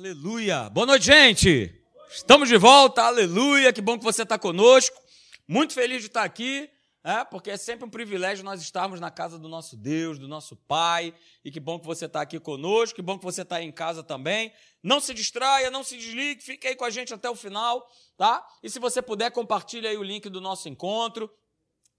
[0.00, 0.70] Aleluia!
[0.70, 1.78] Boa noite, gente!
[2.10, 3.70] Estamos de volta, aleluia!
[3.70, 4.98] Que bom que você está conosco.
[5.46, 6.70] Muito feliz de estar aqui,
[7.04, 10.56] é, porque é sempre um privilégio nós estarmos na casa do nosso Deus, do nosso
[10.56, 11.12] Pai.
[11.44, 14.02] E que bom que você está aqui conosco, que bom que você está em casa
[14.02, 14.54] também.
[14.82, 17.86] Não se distraia, não se desligue, fique aí com a gente até o final,
[18.16, 18.42] tá?
[18.62, 21.30] E se você puder, compartilhe aí o link do nosso encontro.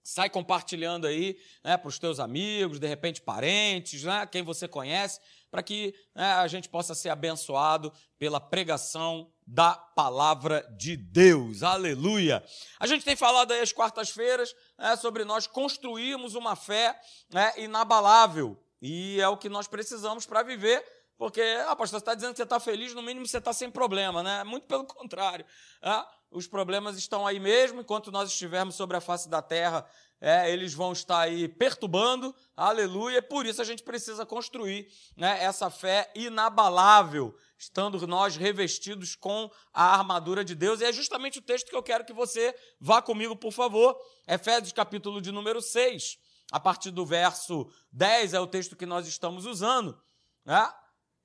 [0.03, 5.19] Sai compartilhando aí né, para os teus amigos, de repente parentes, né, quem você conhece,
[5.51, 11.61] para que né, a gente possa ser abençoado pela pregação da palavra de Deus.
[11.61, 12.43] Aleluia!
[12.79, 16.97] A gente tem falado aí às quartas-feiras né, sobre nós construirmos uma fé
[17.29, 18.57] né, inabalável.
[18.81, 20.83] E é o que nós precisamos para viver
[21.21, 23.69] porque, ah, pastor, você está dizendo que você está feliz, no mínimo você está sem
[23.69, 24.43] problema, né?
[24.43, 25.45] Muito pelo contrário.
[25.79, 29.85] Ah, os problemas estão aí mesmo, enquanto nós estivermos sobre a face da terra,
[30.21, 33.23] é, eles vão estar aí perturbando, aleluia.
[33.23, 39.97] Por isso a gente precisa construir né, essa fé inabalável, estando nós revestidos com a
[39.97, 40.79] armadura de Deus.
[40.79, 43.99] E é justamente o texto que eu quero que você vá comigo, por favor.
[44.27, 46.19] Efésios, capítulo de número 6,
[46.51, 49.99] a partir do verso 10 é o texto que nós estamos usando.
[50.45, 50.71] Né?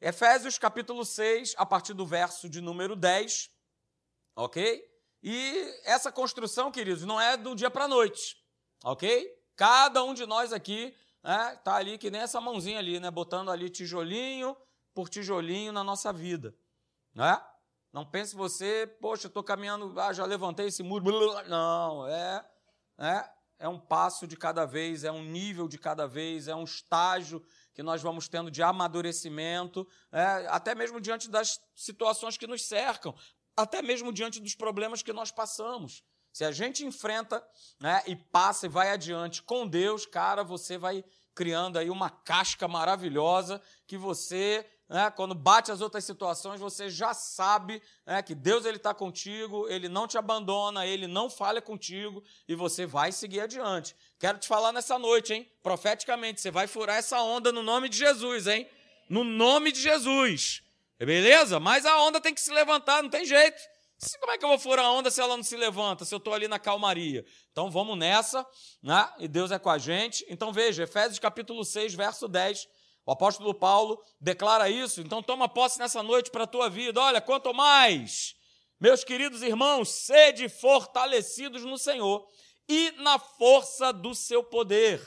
[0.01, 3.51] Efésios capítulo 6, a partir do verso de número 10,
[4.35, 4.83] ok?
[5.23, 8.37] E essa construção, queridos, não é do dia para a noite,
[8.85, 9.29] ok?
[9.57, 13.11] Cada um de nós aqui né, tá ali que nem essa mãozinha ali, né?
[13.11, 14.57] Botando ali tijolinho
[14.95, 16.55] por tijolinho na nossa vida,
[17.15, 17.41] né?
[17.93, 21.05] Não pense você, poxa, estou caminhando, ah, já levantei esse muro.
[21.49, 22.47] Não, é,
[22.99, 26.65] é, é um passo de cada vez, é um nível de cada vez, é um
[26.65, 27.43] estágio
[27.75, 33.15] que nós vamos tendo de amadurecimento, é, até mesmo diante das situações que nos cercam,
[33.57, 36.05] até mesmo diante dos problemas que nós passamos.
[36.37, 37.43] Se a gente enfrenta
[37.81, 41.03] né, e passa e vai adiante com Deus, cara, você vai
[41.35, 47.15] criando aí uma casca maravilhosa que você né, quando bate as outras situações, você já
[47.15, 52.23] sabe né, que Deus ele está contigo, Ele não te abandona, Ele não falha contigo
[52.47, 53.97] e você vai seguir adiante.
[54.19, 55.51] Quero te falar nessa noite, hein?
[55.63, 58.69] Profeticamente, você vai furar essa onda no nome de Jesus, hein?
[59.09, 60.63] No nome de Jesus.
[60.99, 61.59] Beleza?
[61.59, 63.76] Mas a onda tem que se levantar, não tem jeito.
[64.21, 66.19] Como é que eu vou furar a onda se ela não se levanta, se eu
[66.19, 67.25] estou ali na calmaria?
[67.51, 68.47] Então vamos nessa,
[68.83, 69.11] né?
[69.19, 70.25] E Deus é com a gente.
[70.29, 72.69] Então veja, Efésios capítulo 6, verso 10
[73.07, 77.01] o apóstolo Paulo declara isso, então toma posse nessa noite para a tua vida.
[77.01, 78.35] Olha, quanto mais,
[78.81, 82.27] meus queridos irmãos, sede fortalecidos no Senhor
[82.69, 85.01] e na força do seu poder.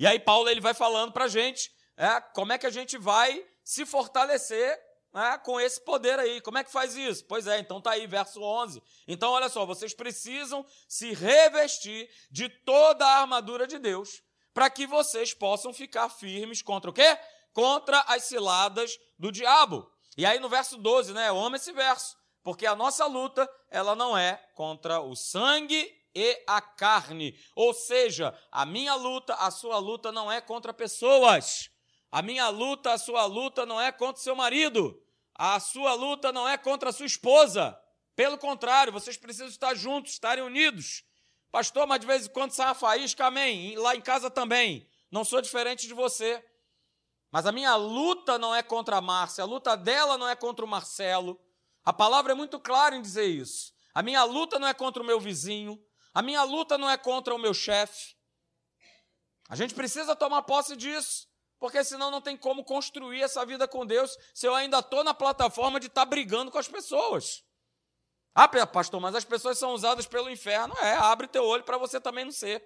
[0.00, 2.98] E aí Paulo ele vai falando para a gente é, como é que a gente
[2.98, 4.76] vai se fortalecer
[5.14, 6.40] é, com esse poder aí.
[6.40, 7.24] Como é que faz isso?
[7.26, 8.82] Pois é, então tá aí, verso 11.
[9.06, 14.86] Então, olha só, vocês precisam se revestir de toda a armadura de Deus para que
[14.86, 17.18] vocês possam ficar firmes contra o quê?
[17.52, 19.90] Contra as ciladas do diabo.
[20.16, 21.28] E aí no verso 12, né?
[21.28, 26.42] Eu amo esse verso, porque a nossa luta, ela não é contra o sangue e
[26.46, 27.36] a carne.
[27.54, 31.68] Ou seja, a minha luta, a sua luta não é contra pessoas.
[32.12, 35.03] A minha luta, a sua luta não é contra seu marido.
[35.34, 37.78] A sua luta não é contra a sua esposa.
[38.14, 41.04] Pelo contrário, vocês precisam estar juntos, estarem unidos.
[41.50, 43.76] Pastor, mas de vez em quando sai uma faísca, amém.
[43.76, 44.88] Lá em casa também.
[45.10, 46.44] Não sou diferente de você.
[47.30, 50.64] Mas a minha luta não é contra a Márcia, a luta dela não é contra
[50.64, 51.40] o Marcelo.
[51.84, 53.74] A palavra é muito clara em dizer isso.
[53.92, 55.80] A minha luta não é contra o meu vizinho,
[56.12, 58.14] a minha luta não é contra o meu chefe.
[59.48, 61.28] A gente precisa tomar posse disso,
[61.64, 65.14] porque senão não tem como construir essa vida com Deus se eu ainda estou na
[65.14, 67.42] plataforma de estar tá brigando com as pessoas.
[68.34, 70.74] Ah, pastor, mas as pessoas são usadas pelo inferno.
[70.82, 72.62] É, abre teu olho para você também não ser.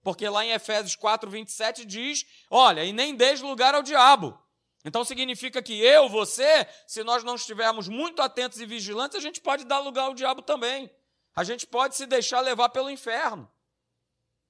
[0.00, 4.40] Porque lá em Efésios 4, 27 diz: olha, e nem deis lugar ao diabo.
[4.84, 9.40] Então significa que eu, você, se nós não estivermos muito atentos e vigilantes, a gente
[9.40, 10.88] pode dar lugar ao diabo também.
[11.34, 13.50] A gente pode se deixar levar pelo inferno.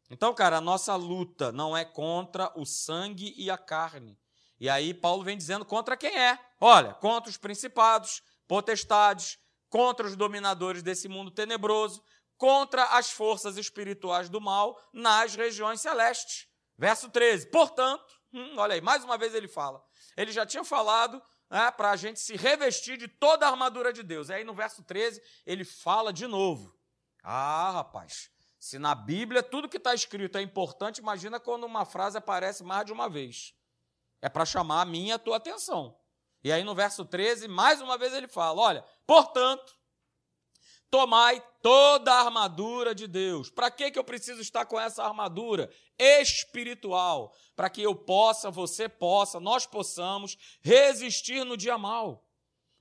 [0.09, 4.19] Então, cara, a nossa luta não é contra o sangue e a carne.
[4.59, 6.39] E aí Paulo vem dizendo contra quem é?
[6.61, 9.39] Olha, contra os principados, potestades,
[9.69, 12.03] contra os dominadores desse mundo tenebroso,
[12.39, 16.47] contra as forças espirituais do mal nas regiões celestes.
[16.79, 17.47] Verso 13.
[17.49, 19.83] Portanto, hum, olha aí, mais uma vez ele fala.
[20.17, 24.03] Ele já tinha falado né, para a gente se revestir de toda a armadura de
[24.03, 24.31] Deus.
[24.31, 26.75] Aí no verso 13 ele fala de novo.
[27.23, 28.31] Ah, rapaz,
[28.67, 32.85] se na Bíblia tudo que está escrito é importante, imagina quando uma frase aparece mais
[32.85, 33.55] de uma vez.
[34.21, 35.97] É para chamar a minha e a tua atenção.
[36.43, 39.73] E aí no verso 13, mais uma vez ele fala: olha, portanto,
[40.91, 43.51] tomai toda a armadura de Deus.
[43.51, 47.33] Para que, que eu preciso estar com essa armadura espiritual?
[47.55, 52.29] Para que eu possa, você possa, nós possamos resistir no dia mal.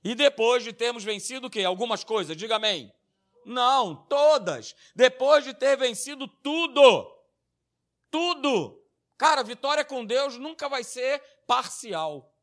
[0.02, 1.62] E depois de termos vencido o quê?
[1.62, 2.92] Algumas coisas, diga amém.
[3.46, 4.74] Não, todas.
[4.94, 7.16] Depois de ter vencido tudo.
[8.10, 8.82] Tudo.
[9.16, 12.34] Cara, vitória com Deus nunca vai ser parcial.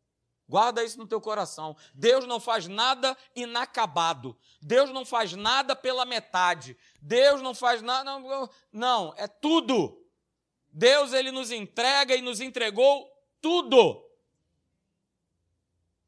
[0.47, 1.75] Guarda isso no teu coração.
[1.93, 4.37] Deus não faz nada inacabado.
[4.61, 6.77] Deus não faz nada pela metade.
[7.01, 8.03] Deus não faz nada.
[8.03, 10.01] Não, não, é tudo.
[10.71, 13.11] Deus ele nos entrega e nos entregou
[13.41, 14.03] tudo.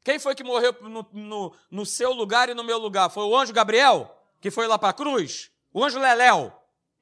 [0.02, 3.10] Quem foi que morreu no, no, no seu lugar e no meu lugar?
[3.10, 5.50] Foi o anjo Gabriel, que foi lá para a cruz?
[5.72, 6.52] O anjo Leléu,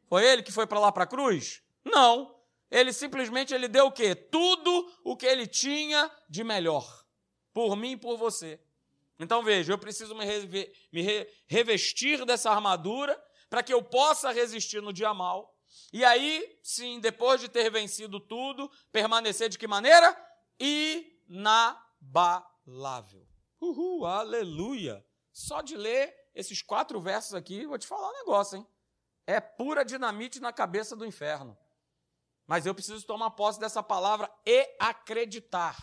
[0.08, 1.62] foi ele que foi para lá para a cruz?
[1.84, 2.34] Não.
[2.70, 4.14] Ele simplesmente ele deu o quê?
[4.14, 7.04] Tudo o que ele tinha de melhor.
[7.52, 8.60] Por mim e por você.
[9.19, 10.25] Então veja, eu preciso me,
[10.92, 13.16] me re, revestir dessa armadura
[13.48, 15.56] para que eu possa resistir no dia mal.
[15.92, 20.16] E aí, sim, depois de ter vencido tudo, permanecer de que maneira?
[21.28, 22.44] Inabalável.
[23.60, 25.04] Uhul, aleluia.
[25.32, 28.66] Só de ler esses quatro versos aqui, vou te falar um negócio, hein?
[29.26, 31.56] É pura dinamite na cabeça do inferno.
[32.46, 35.76] Mas eu preciso tomar posse dessa palavra e acreditar.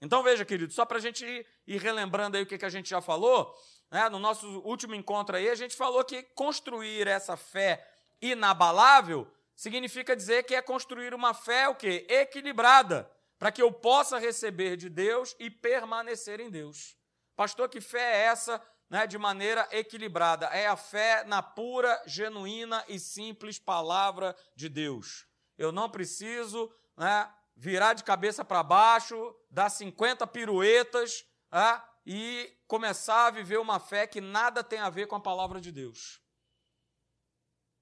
[0.00, 1.26] Então veja, querido, só para a gente
[1.66, 3.54] ir, relembrando aí o que, que a gente já falou,
[3.90, 4.08] né?
[4.08, 7.86] no nosso último encontro aí, a gente falou que construir essa fé
[8.22, 12.06] inabalável significa dizer que é construir uma fé o quê?
[12.08, 16.96] equilibrada, para que eu possa receber de Deus e permanecer em Deus.
[17.36, 20.46] Pastor, que fé é essa né, de maneira equilibrada?
[20.46, 25.26] É a fé na pura, genuína e simples palavra de Deus.
[25.56, 33.26] Eu não preciso né, virar de cabeça para baixo, dar 50 piruetas né, e começar
[33.26, 36.20] a viver uma fé que nada tem a ver com a palavra de Deus.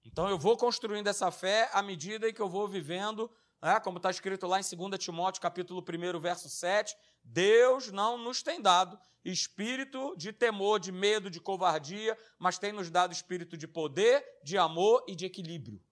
[0.04, 3.31] Então eu vou construindo essa fé à medida que eu vou vivendo,
[3.62, 8.43] né, como está escrito lá em 2 Timóteo, capítulo 1, verso 7, Deus não nos
[8.43, 13.67] tem dado espírito de temor, de medo, de covardia, mas tem nos dado espírito de
[13.67, 15.82] poder, de amor e de equilíbrio.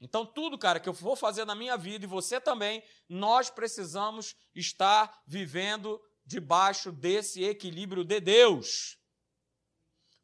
[0.00, 4.36] Então, tudo, cara, que eu vou fazer na minha vida e você também, nós precisamos
[4.54, 8.96] estar vivendo debaixo desse equilíbrio de Deus.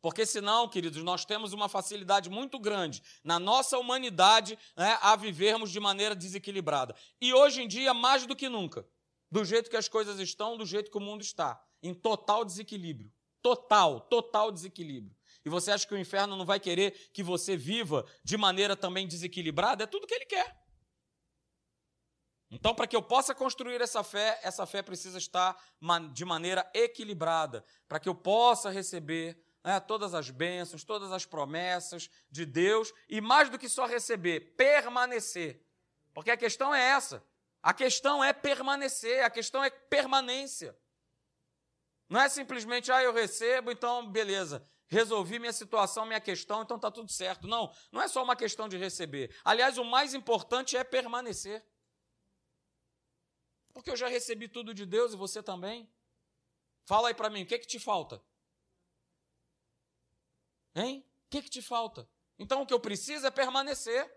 [0.00, 5.70] Porque senão, queridos, nós temos uma facilidade muito grande na nossa humanidade né, a vivermos
[5.70, 6.94] de maneira desequilibrada.
[7.20, 8.86] E hoje em dia, mais do que nunca,
[9.34, 13.12] do jeito que as coisas estão, do jeito que o mundo está, em total desequilíbrio.
[13.42, 15.12] Total, total desequilíbrio.
[15.44, 19.08] E você acha que o inferno não vai querer que você viva de maneira também
[19.08, 19.82] desequilibrada?
[19.82, 20.56] É tudo que ele quer.
[22.48, 25.60] Então, para que eu possa construir essa fé, essa fé precisa estar
[26.12, 32.08] de maneira equilibrada, para que eu possa receber né, todas as bênçãos, todas as promessas
[32.30, 35.60] de Deus, e mais do que só receber, permanecer.
[36.14, 37.20] Porque a questão é essa.
[37.64, 40.78] A questão é permanecer, a questão é permanência.
[42.08, 44.64] Não é simplesmente, ah, eu recebo, então beleza
[44.94, 47.46] resolvi minha situação, minha questão, então está tudo certo.
[47.46, 49.34] Não, não é só uma questão de receber.
[49.44, 51.66] Aliás, o mais importante é permanecer.
[53.72, 55.92] Porque eu já recebi tudo de Deus e você também.
[56.86, 58.22] Fala aí para mim, o que, que te falta?
[60.76, 61.04] Hein?
[61.26, 62.08] O que, que te falta?
[62.38, 64.08] Então o que eu preciso é permanecer.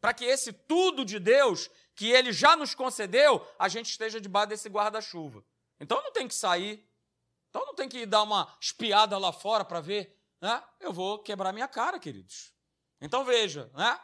[0.00, 4.50] Para que esse tudo de Deus, que Ele já nos concedeu, a gente esteja debaixo
[4.50, 5.44] desse guarda-chuva.
[5.80, 6.88] Então não tem que sair,
[7.50, 10.62] então não tem que dar uma espiada lá fora para ver, né?
[10.80, 12.52] Eu vou quebrar minha cara, queridos.
[13.00, 14.00] Então veja, né?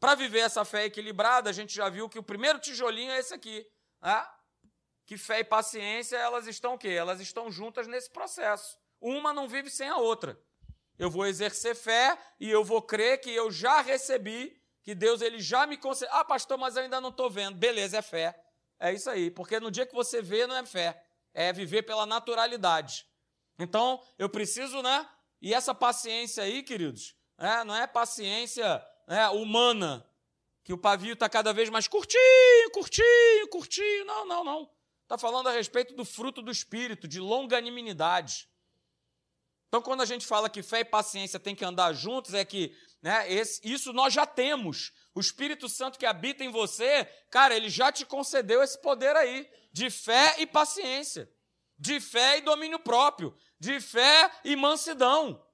[0.00, 3.34] Para viver essa fé equilibrada, a gente já viu que o primeiro tijolinho é esse
[3.34, 3.66] aqui,
[4.00, 4.26] né?
[5.06, 6.90] Que fé e paciência, elas estão o quê?
[6.90, 8.76] Elas estão juntas nesse processo.
[9.00, 10.38] Uma não vive sem a outra.
[10.98, 15.38] Eu vou exercer fé e eu vou crer que eu já recebi, que Deus ele
[15.38, 16.14] já me concedeu.
[16.14, 17.58] Ah, pastor, mas eu ainda não estou vendo.
[17.58, 18.42] Beleza, é fé.
[18.80, 21.04] É isso aí, porque no dia que você vê, não é fé
[21.34, 23.06] é viver pela naturalidade.
[23.58, 25.06] Então, eu preciso, né?
[25.42, 30.08] E essa paciência aí, queridos, é, não é paciência né, humana,
[30.64, 34.06] que o pavio está cada vez mais curtinho, curtinho, curtinho.
[34.06, 34.70] Não, não, não.
[35.02, 38.48] Está falando a respeito do fruto do Espírito, de longanimidade.
[39.68, 42.74] Então, quando a gente fala que fé e paciência têm que andar juntos, é que
[43.00, 44.92] né, esse, isso nós já temos.
[45.14, 49.48] O Espírito Santo que habita em você, cara, ele já te concedeu esse poder aí
[49.72, 51.30] de fé e paciência,
[51.78, 55.44] de fé e domínio próprio, de fé e mansidão.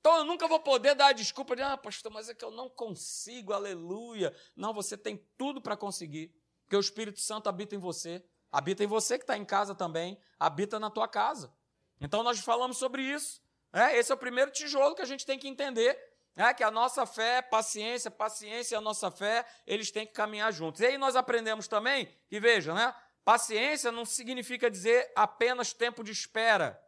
[0.00, 2.50] Então eu nunca vou poder dar a desculpa de, ah, pastor, mas é que eu
[2.50, 4.34] não consigo, aleluia.
[4.56, 8.86] Não, você tem tudo para conseguir, porque o Espírito Santo habita em você, habita em
[8.86, 11.52] você que está em casa também, habita na tua casa.
[12.00, 13.42] Então nós falamos sobre isso.
[13.72, 13.96] Né?
[13.98, 16.07] Esse é o primeiro tijolo que a gente tem que entender
[16.46, 20.52] é que a nossa fé, paciência, paciência e a nossa fé, eles têm que caminhar
[20.52, 20.80] juntos.
[20.80, 22.94] E aí nós aprendemos também que, veja, né?
[23.24, 26.80] Paciência não significa dizer apenas tempo de espera.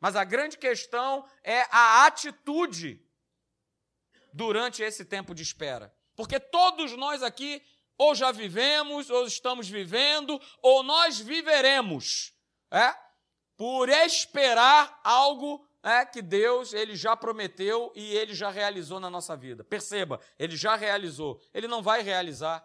[0.00, 3.00] Mas a grande questão é a atitude
[4.32, 5.94] durante esse tempo de espera.
[6.16, 7.64] Porque todos nós aqui
[7.96, 12.34] ou já vivemos, ou estamos vivendo, ou nós viveremos,
[12.70, 12.92] é?
[13.56, 19.36] Por esperar algo é, que Deus ele já prometeu e ele já realizou na nossa
[19.36, 19.64] vida.
[19.64, 22.64] Perceba, ele já realizou, ele não vai realizar.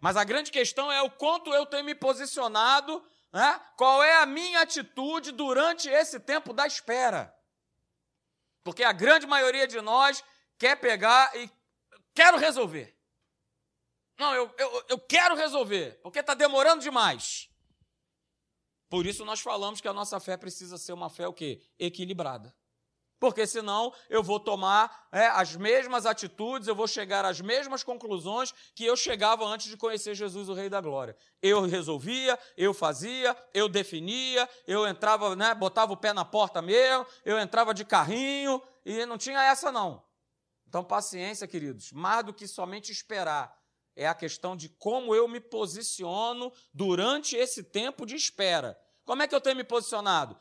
[0.00, 3.60] Mas a grande questão é o quanto eu tenho me posicionado, né?
[3.76, 7.34] qual é a minha atitude durante esse tempo da espera.
[8.62, 10.24] Porque a grande maioria de nós
[10.58, 11.50] quer pegar e
[12.14, 12.94] quero resolver.
[14.18, 17.50] Não, eu, eu, eu quero resolver, porque está demorando demais.
[18.94, 21.60] Por isso nós falamos que a nossa fé precisa ser uma fé o quê?
[21.80, 22.54] Equilibrada.
[23.18, 28.54] Porque senão eu vou tomar é, as mesmas atitudes, eu vou chegar às mesmas conclusões
[28.72, 31.16] que eu chegava antes de conhecer Jesus, o Rei da Glória.
[31.42, 37.04] Eu resolvia, eu fazia, eu definia, eu entrava, né, botava o pé na porta mesmo,
[37.24, 40.04] eu entrava de carrinho e não tinha essa não.
[40.68, 43.60] Então, paciência, queridos, mais do que somente esperar
[43.96, 48.78] é a questão de como eu me posiciono durante esse tempo de espera.
[49.04, 50.38] Como é que eu tenho me posicionado?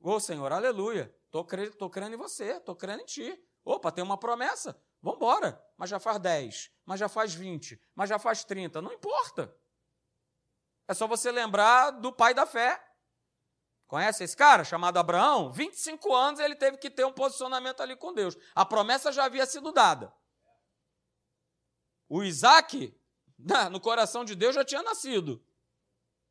[0.00, 3.38] Ô oh, Senhor, aleluia, estou crendo, tô crendo em você, estou crendo em ti.
[3.64, 5.62] Opa, tem uma promessa, vamos embora.
[5.76, 9.54] Mas já faz 10, mas já faz 20, mas já faz 30, não importa.
[10.88, 12.84] É só você lembrar do pai da fé.
[13.86, 15.52] Conhece esse cara chamado Abraão?
[15.52, 18.36] 25 anos ele teve que ter um posicionamento ali com Deus.
[18.54, 20.12] A promessa já havia sido dada.
[22.08, 22.96] O Isaac,
[23.70, 25.44] no coração de Deus, já tinha nascido.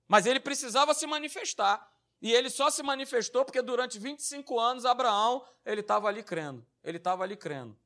[0.09, 1.87] Mas ele precisava se manifestar.
[2.21, 6.65] E ele só se manifestou porque durante 25 anos Abraão, ele estava ali crendo.
[6.83, 7.79] Ele estava ali crendo.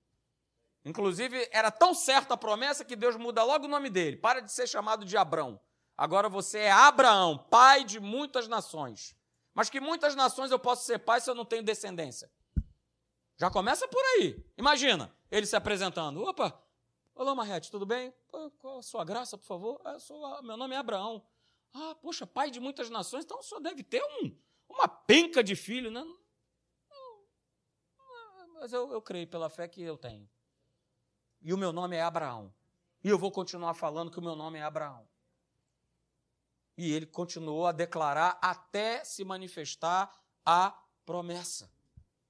[0.86, 4.18] Inclusive, era tão certa a promessa que Deus muda logo o nome dele.
[4.18, 5.60] Para de ser chamado de Abrão.
[5.96, 9.16] Agora você é Abraão, pai de muitas nações.
[9.54, 12.32] Mas que muitas nações eu posso ser pai se eu não tenho descendência?
[13.38, 14.44] Já começa por aí.
[14.58, 16.24] Imagina, ele se apresentando.
[16.24, 16.60] Opa,
[17.16, 18.12] Olá, Marrete, tudo bem?
[18.58, 19.80] Qual a sua graça, por favor?
[19.86, 21.24] Ah, sou, meu nome é Abraão.
[21.74, 24.38] Ah, poxa, pai de muitas nações, então senhor deve ter um,
[24.70, 26.04] uma penca de filho, né?
[28.56, 30.30] Mas eu, eu creio pela fé que eu tenho.
[31.42, 32.54] E o meu nome é Abraão.
[33.04, 35.06] E eu vou continuar falando que o meu nome é Abraão.
[36.78, 40.10] E ele continuou a declarar até se manifestar
[40.46, 40.72] a
[41.06, 41.70] promessa.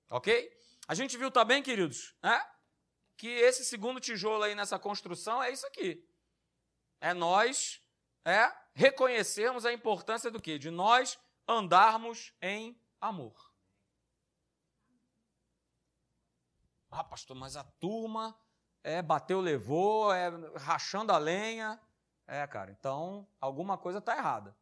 [0.09, 0.51] Ok?
[0.87, 2.43] A gente viu também, queridos, né?
[3.15, 6.05] que esse segundo tijolo aí nessa construção é isso aqui.
[6.99, 7.81] É nós
[8.25, 10.57] é reconhecermos a importância do quê?
[10.57, 13.53] De nós andarmos em amor.
[16.89, 18.37] Ah, pastor, mas a turma
[18.83, 21.79] é bateu, levou, é rachando a lenha.
[22.27, 24.55] É, cara, então alguma coisa está errada.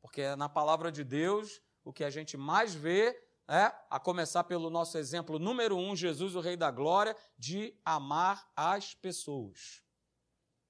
[0.00, 4.70] Porque na palavra de Deus, o que a gente mais vê é, a começar pelo
[4.70, 9.82] nosso exemplo número um, Jesus, o Rei da Glória, de amar as pessoas.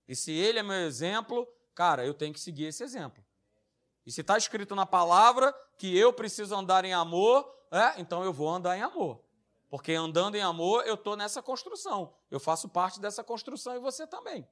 [0.09, 3.25] E se ele é meu exemplo, cara, eu tenho que seguir esse exemplo.
[4.05, 8.33] E se está escrito na palavra que eu preciso andar em amor, é, então eu
[8.33, 9.23] vou andar em amor.
[9.69, 12.13] Porque andando em amor, eu estou nessa construção.
[12.31, 14.49] Eu faço parte dessa construção e você também.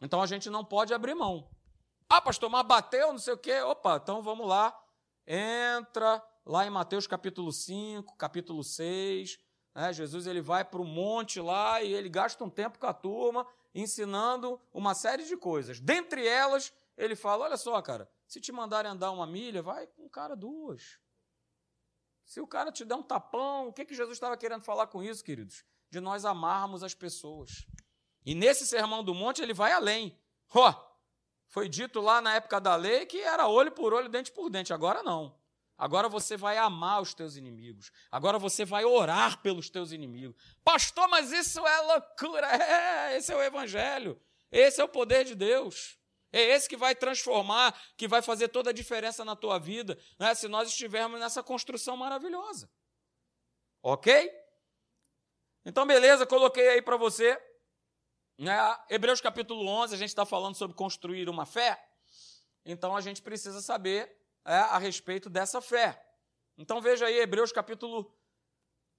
[0.00, 1.48] Então a gente não pode abrir mão.
[2.08, 3.60] Ah, pastor, mas bateu, não sei o quê.
[3.60, 4.74] Opa, então vamos lá.
[5.26, 9.38] Entra, lá em Mateus capítulo 5, capítulo 6,
[9.74, 12.94] né, Jesus ele vai para o monte lá e ele gasta um tempo com a
[12.94, 15.80] turma ensinando uma série de coisas.
[15.80, 20.04] Dentre elas, ele fala: olha só, cara, se te mandarem andar uma milha, vai com
[20.04, 20.98] um cara duas.
[22.24, 25.02] Se o cara te der um tapão, o que, que Jesus estava querendo falar com
[25.02, 25.64] isso, queridos?
[25.90, 27.66] De nós amarmos as pessoas.
[28.24, 30.18] E nesse sermão do monte ele vai além.
[30.54, 30.94] Ó, oh,
[31.48, 34.72] foi dito lá na época da lei que era olho por olho, dente por dente.
[34.72, 35.38] Agora não.
[35.76, 37.90] Agora você vai amar os teus inimigos.
[38.10, 40.36] Agora você vai orar pelos teus inimigos.
[40.62, 42.46] Pastor, mas isso é loucura.
[42.46, 44.20] É, esse é o evangelho.
[44.52, 45.98] Esse é o poder de Deus.
[46.32, 50.34] É esse que vai transformar, que vai fazer toda a diferença na tua vida, né,
[50.34, 52.68] se nós estivermos nessa construção maravilhosa.
[53.80, 54.32] Ok?
[55.64, 57.40] Então, beleza, coloquei aí para você.
[58.36, 58.56] Né,
[58.90, 61.80] Hebreus capítulo 11, a gente está falando sobre construir uma fé.
[62.64, 66.00] Então, a gente precisa saber é, a respeito dessa fé.
[66.56, 68.14] Então veja aí Hebreus capítulo,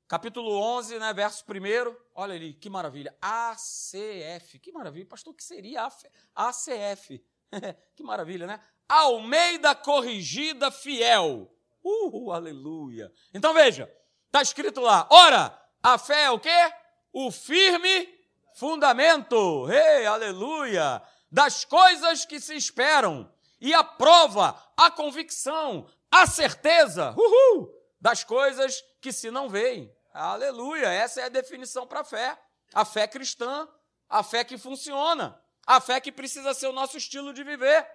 [0.07, 1.95] capítulo 11, né, verso 1.
[2.13, 3.15] Olha ali, que maravilha.
[3.21, 4.59] ACF.
[4.59, 5.05] Que maravilha.
[5.05, 5.87] Pastor, o que seria
[6.35, 7.23] ACF?
[7.95, 8.59] que maravilha, né?
[8.87, 11.51] Almeida corrigida fiel.
[11.83, 13.13] Uh, aleluia.
[13.33, 13.91] Então veja,
[14.25, 15.07] está escrito lá.
[15.09, 16.73] Ora, a fé é o quê?
[17.13, 18.09] O firme
[18.55, 19.69] fundamento.
[19.69, 21.01] Ei, hey, aleluia.
[21.31, 23.31] Das coisas que se esperam
[23.65, 29.91] e a prova, a convicção, a certeza uhul, das coisas que se não veem.
[30.13, 30.85] Aleluia!
[30.85, 32.39] Essa é a definição para a fé.
[32.75, 33.67] A fé cristã,
[34.07, 37.87] a fé que funciona, a fé que precisa ser o nosso estilo de viver.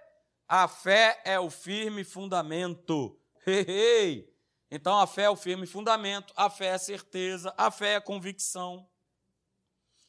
[0.45, 3.17] A fé é o firme fundamento.
[3.47, 4.35] Hey, hey.
[4.69, 7.95] Então a fé é o firme fundamento, a fé é a certeza, a fé é
[7.95, 8.89] a convicção.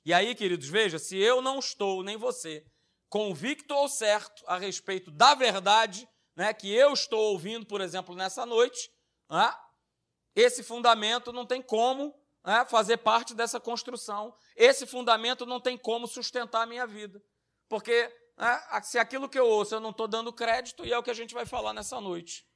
[0.05, 2.67] E aí, queridos, veja, se eu não estou, nem você,
[3.13, 8.47] convicto ou certo a respeito da verdade né, que eu estou ouvindo, por exemplo, nessa
[8.47, 8.91] noite,
[9.29, 9.55] né,
[10.35, 16.07] esse fundamento não tem como né, fazer parte dessa construção, esse fundamento não tem como
[16.07, 17.23] sustentar a minha vida.
[17.69, 21.03] Porque né, se aquilo que eu ouço eu não estou dando crédito, e é o
[21.03, 22.47] que a gente vai falar nessa noite.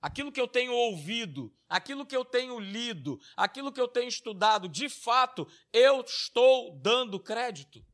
[0.00, 4.66] Aquilo que eu tenho ouvido, aquilo que eu tenho lido, aquilo que eu tenho estudado,
[4.66, 7.84] de fato, eu estou dando crédito.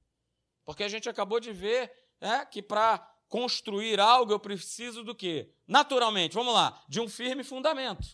[0.66, 5.50] Porque a gente acabou de ver é, que para construir algo eu preciso do quê?
[5.66, 8.06] Naturalmente, vamos lá, de um firme fundamento.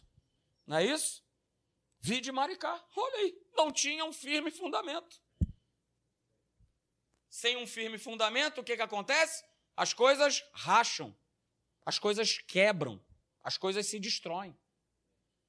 [0.65, 1.25] Não é isso?
[1.99, 5.21] Vi de Maricá, olha aí, não tinha um firme fundamento.
[7.29, 9.43] Sem um firme fundamento, o que, que acontece?
[9.77, 11.13] As coisas racham,
[11.85, 13.03] as coisas quebram
[13.43, 14.57] as coisas se destroem.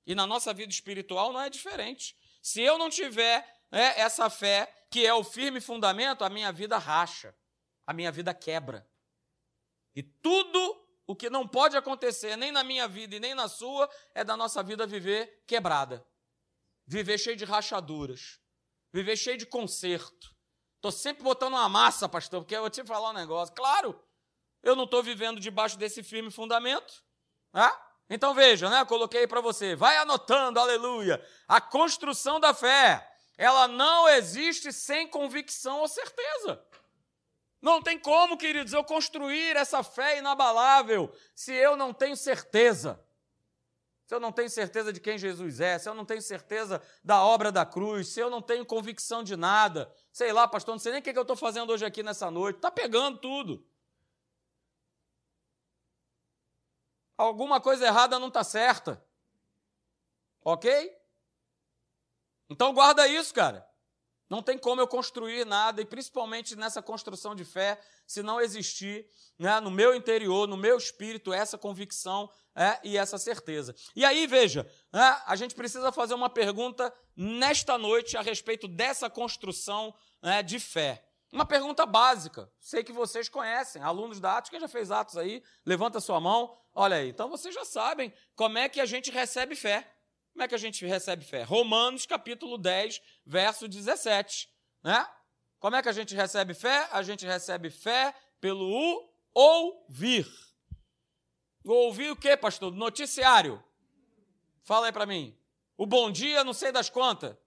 [0.06, 2.18] E na nossa vida espiritual não é diferente.
[2.42, 6.77] Se eu não tiver né, essa fé, que é o firme fundamento, a minha vida
[6.77, 7.36] racha,
[7.88, 8.88] a minha vida quebra.
[9.96, 13.89] E tudo o que não pode acontecer, nem na minha vida e nem na sua,
[14.13, 16.06] é da nossa vida viver quebrada.
[16.86, 18.39] Viver cheio de rachaduras.
[18.94, 20.34] Viver cheio de conserto.
[20.75, 23.56] Estou sempre botando uma massa, pastor, porque eu vou te falar um negócio.
[23.56, 24.00] Claro,
[24.62, 27.03] eu não estou vivendo debaixo desse firme fundamento.
[27.51, 27.75] Ah?
[28.10, 28.82] Então veja, né?
[28.82, 29.75] Eu coloquei para você.
[29.75, 31.25] Vai anotando, aleluia.
[31.48, 36.63] A construção da fé, ela não existe sem convicção ou certeza.
[37.62, 43.00] Não tem como, queridos, eu construir essa fé inabalável se eu não tenho certeza.
[44.06, 47.24] Se eu não tenho certeza de quem Jesus é, se eu não tenho certeza da
[47.24, 50.91] obra da cruz, se eu não tenho convicção de nada, sei lá, pastor, não sei
[50.91, 53.65] nem o que eu estou fazendo hoje aqui nessa noite, está pegando tudo.
[57.17, 59.04] alguma coisa errada não está certa.
[60.43, 61.03] Ok?
[62.54, 63.66] Então guarda isso, cara.
[64.30, 69.06] Não tem como eu construir nada, e principalmente nessa construção de fé, se não existir
[69.38, 73.76] né, no meu interior, no meu espírito, essa convicção é, e essa certeza.
[73.96, 79.10] E aí, veja, né, a gente precisa fazer uma pergunta nesta noite a respeito dessa
[79.10, 81.04] construção né, de fé.
[81.32, 85.44] Uma pergunta básica, sei que vocês conhecem, alunos da Atos, quem já fez Atos aí,
[85.66, 87.10] levanta sua mão, olha aí.
[87.10, 89.92] Então vocês já sabem como é que a gente recebe fé.
[90.34, 91.43] Como é que a gente recebe fé?
[91.43, 94.50] Romanos capítulo 10, verso 17,
[94.84, 95.08] né?
[95.60, 96.89] Como é que a gente recebe fé?
[96.91, 100.28] A gente recebe fé pelo ouvir.
[101.63, 102.74] Ouvir o quê, pastor?
[102.74, 103.63] Noticiário.
[104.63, 105.38] Fala aí para mim.
[105.78, 107.38] O bom dia, não sei das quantas.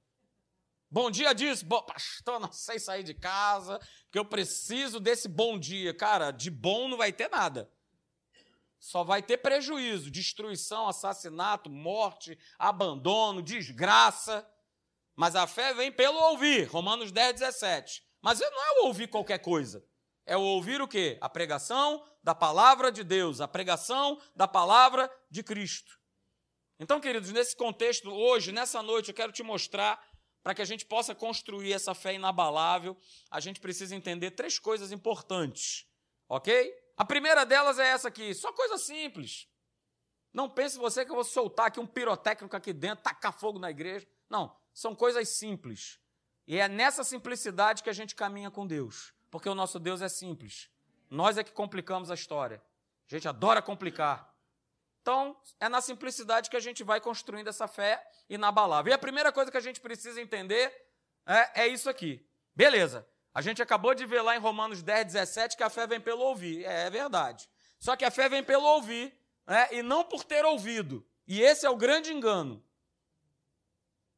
[0.88, 5.92] Bom dia diz, pastor, não sei sair de casa, porque eu preciso desse bom dia.
[5.92, 7.70] Cara, de bom não vai ter nada.
[8.78, 14.48] Só vai ter prejuízo, destruição, assassinato, morte, abandono, desgraça.
[15.14, 18.02] Mas a fé vem pelo ouvir, Romanos 10, 17.
[18.20, 19.84] Mas não é o ouvir qualquer coisa.
[20.24, 21.16] É o ouvir o quê?
[21.20, 25.96] A pregação da palavra de Deus, a pregação da palavra de Cristo.
[26.78, 30.04] Então, queridos, nesse contexto, hoje, nessa noite, eu quero te mostrar
[30.42, 32.96] para que a gente possa construir essa fé inabalável,
[33.30, 35.86] a gente precisa entender três coisas importantes,
[36.28, 36.72] ok?
[36.96, 39.48] A primeira delas é essa aqui, só coisa simples.
[40.32, 43.70] Não pense você que eu vou soltar aqui um pirotécnico aqui dentro, tacar fogo na
[43.70, 44.06] igreja.
[44.28, 45.98] Não, são coisas simples.
[46.46, 50.08] E é nessa simplicidade que a gente caminha com Deus, porque o nosso Deus é
[50.08, 50.70] simples.
[51.10, 52.62] Nós é que complicamos a história.
[53.08, 54.34] A gente adora complicar.
[55.02, 58.90] Então, é na simplicidade que a gente vai construindo essa fé inabalável.
[58.90, 60.72] E a primeira coisa que a gente precisa entender
[61.24, 62.28] é, é isso aqui.
[62.54, 63.06] Beleza,
[63.36, 66.22] a gente acabou de ver lá em Romanos 10, 17 que a fé vem pelo
[66.22, 66.64] ouvir.
[66.64, 67.46] É, é verdade.
[67.78, 69.14] Só que a fé vem pelo ouvir,
[69.46, 69.68] né?
[69.72, 71.06] e não por ter ouvido.
[71.26, 72.64] E esse é o grande engano.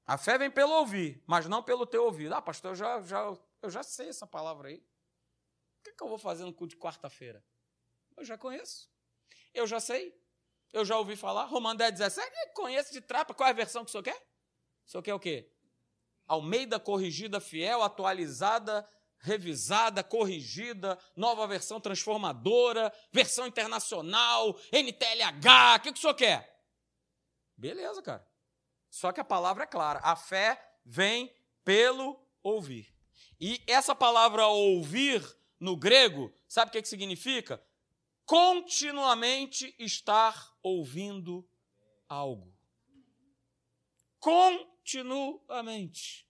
[0.07, 2.33] A fé vem pelo ouvir, mas não pelo ter ouvido.
[2.33, 4.77] Ah, pastor, eu já, já, eu já sei essa palavra aí.
[4.77, 7.45] O que, é que eu vou fazer no culto de quarta-feira?
[8.17, 8.89] Eu já conheço.
[9.53, 10.17] Eu já sei.
[10.73, 11.47] Eu já ouvi falar.
[11.47, 13.35] Romano 10, 17, conheço de trapa.
[13.35, 14.29] Qual é a versão que o senhor quer?
[14.87, 15.51] O senhor quer o quê?
[16.25, 18.89] Almeida corrigida, fiel, atualizada,
[19.21, 25.77] revisada, corrigida, nova versão transformadora, versão internacional, NTLH.
[25.77, 26.57] O que, que o senhor quer?
[27.57, 28.27] Beleza, cara.
[28.91, 30.01] Só que a palavra é clara.
[30.03, 31.33] A fé vem
[31.65, 32.95] pelo ouvir.
[33.41, 35.23] E essa palavra ouvir,
[35.61, 37.63] no grego, sabe o que, que significa?
[38.29, 41.49] continuamente estar ouvindo
[42.07, 42.55] algo.
[44.21, 46.28] continuamente.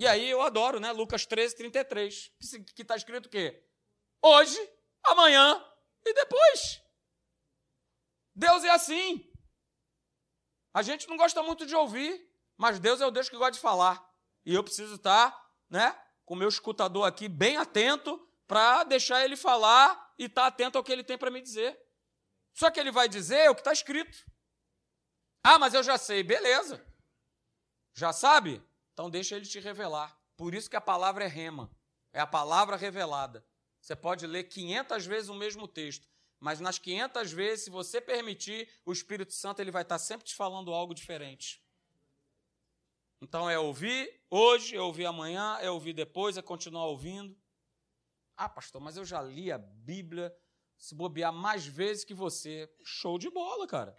[0.00, 0.92] E aí eu adoro, né?
[0.92, 2.32] Lucas 13, 33,
[2.74, 3.62] que está escrito o quê?
[4.22, 4.58] Hoje,
[5.04, 5.62] amanhã
[6.06, 6.80] e depois.
[8.34, 9.30] Deus é assim.
[10.72, 13.60] A gente não gosta muito de ouvir, mas Deus é o Deus que gosta de
[13.60, 14.02] falar.
[14.46, 15.92] E eu preciso estar, né,
[16.24, 20.84] com o meu escutador aqui bem atento para deixar ele falar e estar atento ao
[20.84, 21.78] que ele tem para me dizer.
[22.54, 24.16] Só que ele vai dizer o que está escrito.
[25.44, 26.82] Ah, mas eu já sei, beleza.
[27.94, 28.66] Já sabe?
[29.00, 30.14] Então deixa ele te revelar.
[30.36, 31.74] Por isso que a palavra é rema,
[32.12, 33.42] é a palavra revelada.
[33.80, 36.06] Você pode ler 500 vezes o mesmo texto,
[36.38, 40.34] mas nas 500 vezes, se você permitir, o Espírito Santo ele vai estar sempre te
[40.34, 41.64] falando algo diferente.
[43.22, 47.34] Então é ouvir hoje, é ouvir amanhã, é ouvir depois, é continuar ouvindo.
[48.36, 50.30] Ah, pastor, mas eu já li a Bíblia,
[50.76, 52.70] se bobear mais vezes que você.
[52.84, 53.98] Show de bola, cara.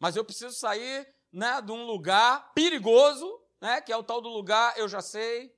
[0.00, 4.28] Mas eu preciso sair né, de um lugar perigoso, né, que é o tal do
[4.28, 5.56] lugar eu já sei.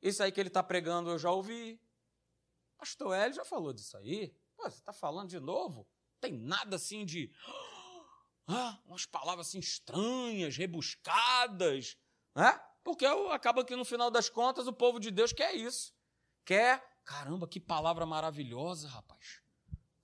[0.00, 1.78] Isso aí que ele está pregando eu já ouvi.
[2.78, 4.34] Pastor Hélio já falou disso aí.
[4.56, 5.86] Pô, você está falando de novo?
[6.18, 7.30] Tem nada assim de.
[8.48, 11.96] Ah, umas palavras assim estranhas, rebuscadas.
[12.32, 12.60] Né?
[12.84, 15.92] Porque acaba que no final das contas o povo de Deus quer isso.
[16.44, 16.80] Quer.
[17.02, 19.42] Caramba, que palavra maravilhosa, rapaz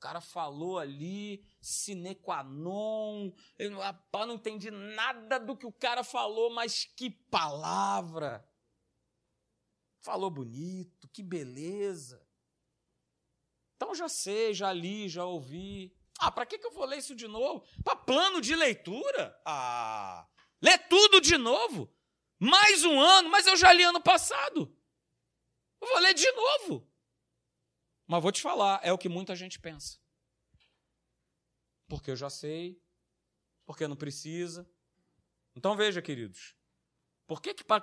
[0.03, 6.03] cara falou ali, sine qua non, eu rapaz, não entendi nada do que o cara
[6.03, 8.45] falou, mas que palavra!
[10.01, 12.21] Falou bonito, que beleza.
[13.77, 15.97] Então já sei, já li, já ouvi.
[16.19, 17.65] Ah, para que, que eu vou ler isso de novo?
[17.85, 19.41] Para plano de leitura?
[19.47, 20.27] Ah,
[20.61, 21.89] lê tudo de novo.
[22.41, 24.77] Mais um ano, mas eu já li ano passado.
[25.81, 26.92] Eu vou ler de novo.
[28.13, 29.99] Mas vou te falar, é o que muita gente pensa.
[31.89, 32.79] Porque eu já sei,
[33.65, 34.71] porque não precisa.
[35.57, 36.55] Então veja, queridos,
[37.27, 37.83] por que, que, para,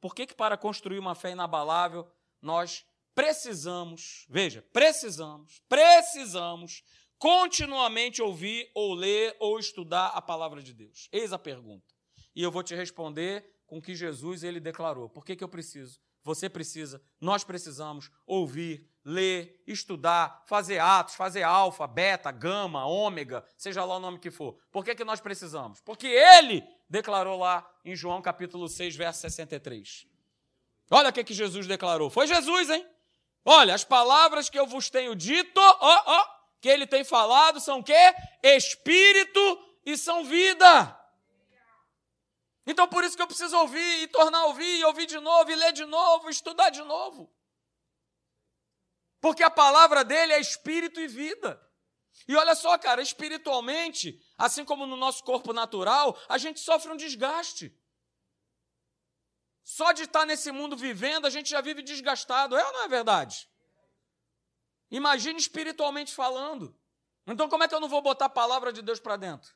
[0.00, 2.10] por que, que para construir uma fé inabalável
[2.42, 6.82] nós precisamos, veja, precisamos, precisamos
[7.16, 11.08] continuamente ouvir ou ler ou estudar a palavra de Deus?
[11.12, 11.94] Eis a pergunta.
[12.34, 15.08] E eu vou te responder com o que Jesus ele declarou.
[15.08, 16.00] Por que, que eu preciso?
[16.24, 23.84] Você precisa, nós precisamos ouvir, ler, estudar, fazer atos, fazer alfa, beta, gama, ômega, seja
[23.84, 24.58] lá o nome que for.
[24.70, 25.80] Por que, que nós precisamos?
[25.80, 30.06] Porque ele declarou lá em João capítulo 6, verso 63.
[30.90, 32.10] Olha o que, que Jesus declarou.
[32.10, 32.86] Foi Jesus, hein?
[33.44, 36.26] Olha, as palavras que eu vos tenho dito, ó, ó,
[36.60, 38.14] que ele tem falado são quê?
[38.42, 39.40] Espírito
[39.84, 40.96] e são vida.
[42.66, 45.50] Então por isso que eu preciso ouvir e tornar a ouvir, e ouvir de novo,
[45.50, 47.30] e ler de novo, estudar de novo.
[49.20, 51.60] Porque a palavra dele é espírito e vida.
[52.26, 56.96] E olha só, cara, espiritualmente, assim como no nosso corpo natural, a gente sofre um
[56.96, 57.76] desgaste.
[59.62, 62.88] Só de estar nesse mundo vivendo, a gente já vive desgastado, é ou não é
[62.88, 63.48] verdade?
[64.90, 66.76] Imagine espiritualmente falando.
[67.26, 69.54] Então, como é que eu não vou botar a palavra de Deus para dentro?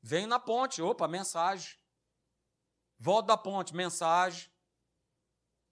[0.00, 1.76] Venho na ponte, opa, mensagem.
[2.98, 4.50] Volto da ponte, mensagem.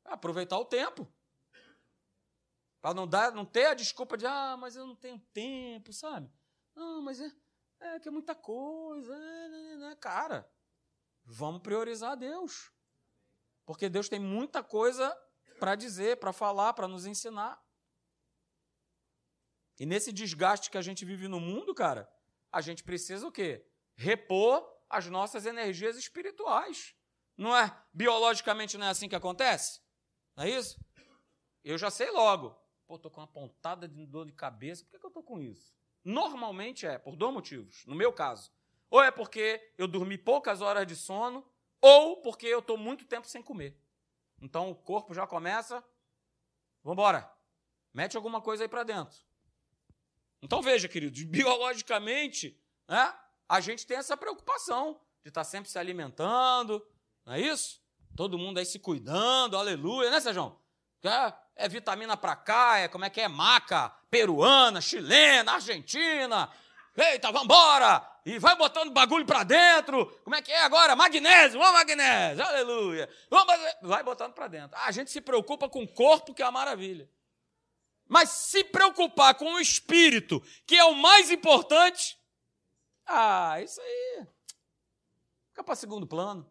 [0.05, 1.11] Aproveitar o tempo.
[2.85, 6.31] Para não, dar, não ter a desculpa de, ah, mas eu não tenho tempo, sabe?
[6.75, 7.33] Não, mas é,
[7.81, 9.17] é que é muita coisa.
[9.17, 10.47] É, né, cara,
[11.25, 12.71] vamos priorizar Deus.
[13.65, 15.19] Porque Deus tem muita coisa
[15.59, 17.59] para dizer, para falar, para nos ensinar.
[19.81, 22.07] E nesse desgaste que a gente vive no mundo, cara,
[22.53, 23.67] a gente precisa o quê?
[23.97, 26.95] repor as nossas energias espirituais.
[27.35, 27.75] Não é?
[27.95, 29.81] Biologicamente não é assim que acontece?
[30.37, 30.79] Não é isso?
[31.65, 32.63] Eu já sei logo.
[32.87, 34.85] Pô, tô com uma pontada de dor de cabeça.
[34.85, 35.75] Por que, que eu tô com isso?
[36.05, 38.53] Normalmente é por dois motivos, no meu caso.
[38.91, 41.45] Ou é porque eu dormi poucas horas de sono,
[41.81, 43.79] ou porque eu estou muito tempo sem comer.
[44.41, 45.83] Então o corpo já começa.
[46.83, 47.33] Vamos embora.
[47.93, 49.19] Mete alguma coisa aí para dentro.
[50.43, 53.19] Então veja, queridos, biologicamente, né,
[53.49, 56.87] a gente tem essa preocupação de estar sempre se alimentando,
[57.25, 57.83] não é isso?
[58.15, 60.59] Todo mundo aí se cuidando, aleluia, né, Sérgio?
[61.09, 63.29] É, é vitamina pra cá, é como é que é?
[63.29, 66.51] Maca, peruana, chilena, argentina.
[66.97, 68.09] Eita, vambora!
[68.25, 70.07] E vai botando bagulho pra dentro.
[70.23, 70.97] Como é que é agora?
[70.97, 73.09] Magnésio, vamos magnésio, aleluia.
[73.29, 74.79] Vamos, vai botando pra dentro.
[74.79, 77.11] A gente se preocupa com o corpo, que é uma maravilha.
[78.09, 82.19] Mas se preocupar com o espírito, que é o mais importante,
[83.07, 84.27] ah, isso aí.
[85.49, 86.51] Fica para segundo plano.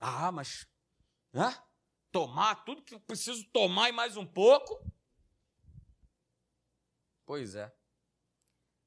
[0.00, 0.66] Ah, mas.
[1.32, 1.56] Né?
[2.14, 4.88] Tomar tudo que eu preciso tomar e mais um pouco.
[7.26, 7.74] Pois é.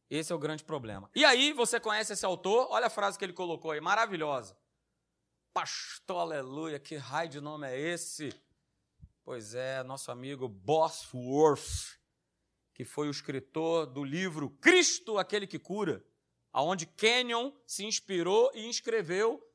[0.09, 1.11] Esse é o grande problema.
[1.13, 2.69] E aí, você conhece esse autor?
[2.69, 4.57] Olha a frase que ele colocou aí, maravilhosa.
[5.53, 8.29] Pastor, aleluia, que raio de nome é esse?
[9.25, 11.99] Pois é, nosso amigo Bosworth,
[12.73, 16.01] que foi o escritor do livro Cristo, aquele que cura,
[16.53, 19.45] aonde Kenyon se inspirou e escreveu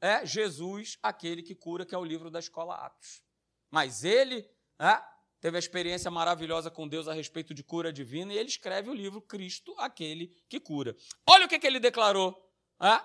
[0.00, 3.22] é Jesus, aquele que cura, que é o livro da Escola Atos.
[3.70, 5.00] Mas ele é,
[5.40, 8.94] teve a experiência maravilhosa com Deus a respeito de cura divina e ele escreve o
[8.94, 10.96] livro Cristo, aquele que cura.
[11.26, 12.34] Olha o que, que ele declarou.
[12.80, 13.00] É?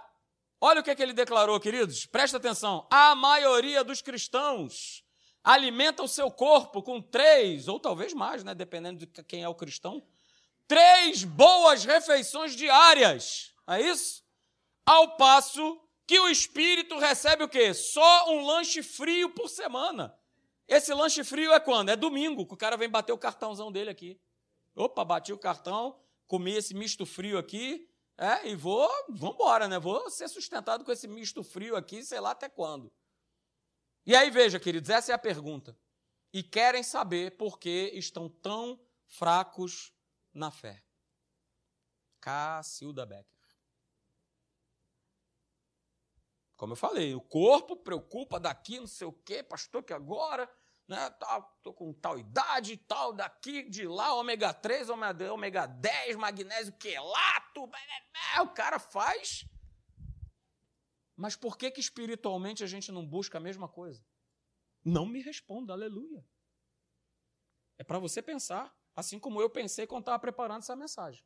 [0.61, 2.05] Olha o que, que ele declarou, queridos.
[2.05, 2.87] Presta atenção.
[2.89, 5.03] A maioria dos cristãos
[5.43, 9.53] alimenta o seu corpo com três, ou talvez mais, né, dependendo de quem é o
[9.53, 10.03] cristão,
[10.67, 13.53] três boas refeições diárias.
[13.67, 14.23] É isso?
[14.85, 17.73] Ao passo que o espírito recebe o quê?
[17.73, 20.17] Só um lanche frio por semana.
[20.67, 21.89] Esse lanche frio é quando?
[21.89, 24.19] É domingo, que o cara vem bater o cartãozão dele aqui.
[24.75, 29.77] Opa, bati o cartão, comi esse misto frio aqui, é, e vou, vamos embora, né?
[29.77, 32.91] Vou ser sustentado com esse misto frio aqui, sei lá até quando.
[34.05, 35.77] E aí, veja, queridos, essa é a pergunta.
[36.31, 39.93] E querem saber por que estão tão fracos
[40.33, 40.83] na fé.
[42.21, 43.34] Cacilda Becker.
[46.55, 50.49] Como eu falei, o corpo preocupa daqui, não sei o quê, pastor, que agora,
[50.87, 56.15] né, tá, tô com tal idade, tal, daqui, de lá, ômega 3, ômega, ômega 10,
[56.15, 57.69] magnésio quelato,
[58.41, 59.45] o cara faz.
[61.15, 64.05] Mas por que que espiritualmente a gente não busca a mesma coisa?
[64.83, 66.25] Não me responda, aleluia.
[67.77, 71.25] É para você pensar, assim como eu pensei quando estava preparando essa mensagem.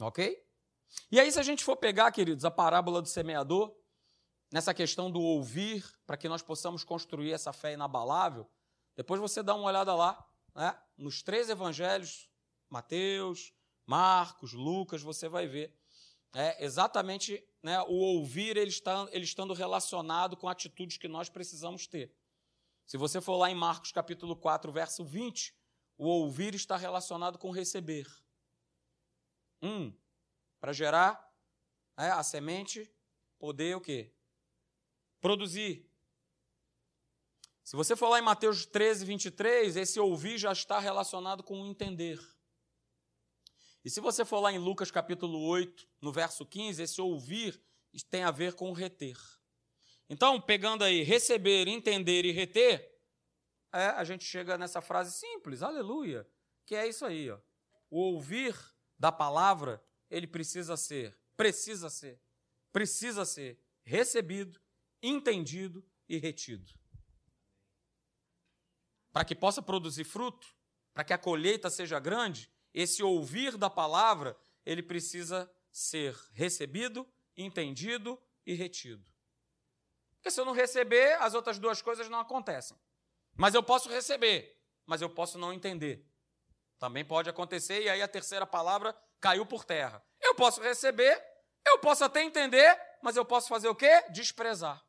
[0.00, 0.46] Ok?
[1.10, 3.74] E aí, se a gente for pegar, queridos, a parábola do semeador,
[4.52, 8.48] nessa questão do ouvir, para que nós possamos construir essa fé inabalável,
[8.94, 10.78] depois você dá uma olhada lá, né?
[10.96, 12.28] nos três evangelhos,
[12.68, 13.52] Mateus,
[13.86, 15.74] Marcos, Lucas, você vai ver.
[16.34, 21.86] É, exatamente né, o ouvir ele, está, ele estando relacionado com atitudes que nós precisamos
[21.86, 22.14] ter.
[22.86, 25.54] Se você for lá em Marcos capítulo 4, verso 20,
[25.98, 28.06] o ouvir está relacionado com receber.
[29.62, 29.92] Um,
[30.62, 31.28] para gerar
[31.98, 32.88] é, a semente,
[33.36, 34.12] poder o quê?
[35.20, 35.90] Produzir.
[37.64, 41.66] Se você for lá em Mateus 13, 23, esse ouvir já está relacionado com o
[41.66, 42.16] entender.
[43.84, 47.60] E se você for lá em Lucas capítulo 8, no verso 15, esse ouvir
[48.08, 49.18] tem a ver com reter.
[50.08, 52.88] Então, pegando aí receber, entender e reter,
[53.72, 56.24] é, a gente chega nessa frase simples, aleluia,
[56.64, 57.32] que é isso aí.
[57.32, 57.40] Ó.
[57.90, 58.56] O ouvir
[58.96, 62.20] da palavra ele precisa ser, precisa ser,
[62.70, 64.60] precisa ser recebido,
[65.02, 66.70] entendido e retido.
[69.10, 70.46] Para que possa produzir fruto,
[70.92, 78.22] para que a colheita seja grande, esse ouvir da palavra, ele precisa ser recebido, entendido
[78.44, 79.10] e retido.
[80.16, 82.78] Porque se eu não receber, as outras duas coisas não acontecem.
[83.34, 86.06] Mas eu posso receber, mas eu posso não entender.
[86.78, 90.04] Também pode acontecer, e aí a terceira palavra caiu por terra.
[90.20, 91.16] Eu posso receber,
[91.64, 94.02] eu posso até entender, mas eu posso fazer o quê?
[94.10, 94.84] Desprezar.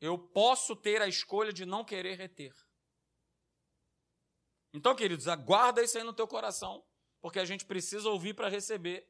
[0.00, 2.54] Eu posso ter a escolha de não querer reter.
[4.72, 6.84] Então, queridos, aguarda isso aí no teu coração,
[7.20, 9.08] porque a gente precisa ouvir para receber,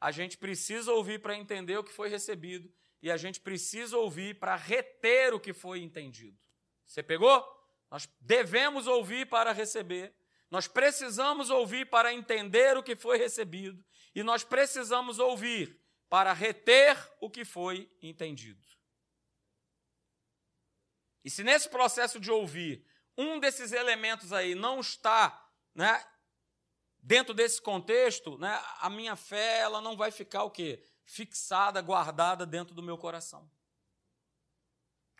[0.00, 4.38] a gente precisa ouvir para entender o que foi recebido e a gente precisa ouvir
[4.38, 6.38] para reter o que foi entendido.
[6.86, 7.46] Você pegou?
[7.90, 10.14] Nós devemos ouvir para receber,
[10.54, 16.96] nós precisamos ouvir para entender o que foi recebido, e nós precisamos ouvir para reter
[17.20, 18.64] o que foi entendido.
[21.24, 22.86] E se nesse processo de ouvir,
[23.18, 26.06] um desses elementos aí não está né,
[26.98, 30.84] dentro desse contexto, né, a minha fé ela não vai ficar o quê?
[31.04, 33.50] Fixada, guardada dentro do meu coração.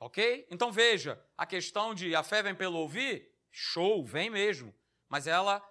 [0.01, 0.47] Ok?
[0.49, 4.73] Então veja, a questão de a fé vem pelo ouvir, show, vem mesmo.
[5.09, 5.63] Mas ela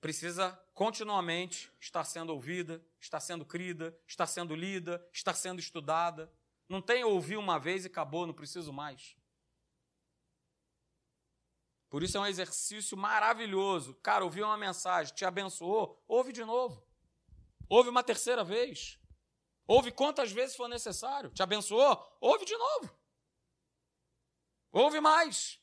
[0.00, 6.32] precisa continuamente estar sendo ouvida, estar sendo crida, estar sendo lida, estar sendo estudada.
[6.68, 9.16] Não tem ouvir uma vez e acabou, não preciso mais.
[11.88, 13.94] Por isso é um exercício maravilhoso.
[13.96, 16.84] Cara, ouvir uma mensagem, te abençoou, ouve de novo.
[17.68, 18.98] Ouve uma terceira vez.
[19.66, 21.30] Ouve quantas vezes for necessário.
[21.30, 22.16] Te abençoou?
[22.20, 22.96] Ouve de novo.
[24.72, 25.60] Ouve mais.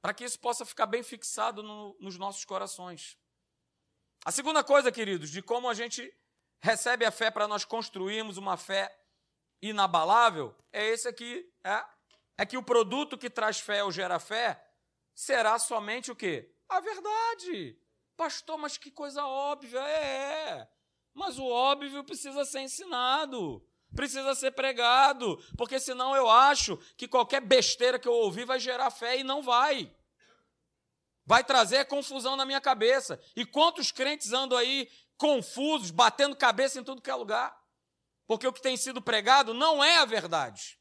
[0.00, 3.18] Para que isso possa ficar bem fixado no, nos nossos corações.
[4.24, 6.12] A segunda coisa, queridos, de como a gente
[6.60, 8.94] recebe a fé para nós construirmos uma fé
[9.62, 11.84] inabalável, é esse aqui, é,
[12.38, 14.62] é que o produto que traz fé ou gera fé
[15.14, 16.54] será somente o quê?
[16.68, 17.78] A verdade.
[18.16, 19.80] Pastor, mas que coisa óbvia.
[19.80, 20.70] É, é.
[21.12, 27.40] Mas o óbvio precisa ser ensinado, precisa ser pregado, porque senão eu acho que qualquer
[27.40, 29.94] besteira que eu ouvir vai gerar fé e não vai.
[31.24, 33.20] Vai trazer confusão na minha cabeça.
[33.36, 37.56] E quantos crentes andam aí confusos, batendo cabeça em tudo que é lugar?
[38.26, 40.78] Porque o que tem sido pregado não é a verdade.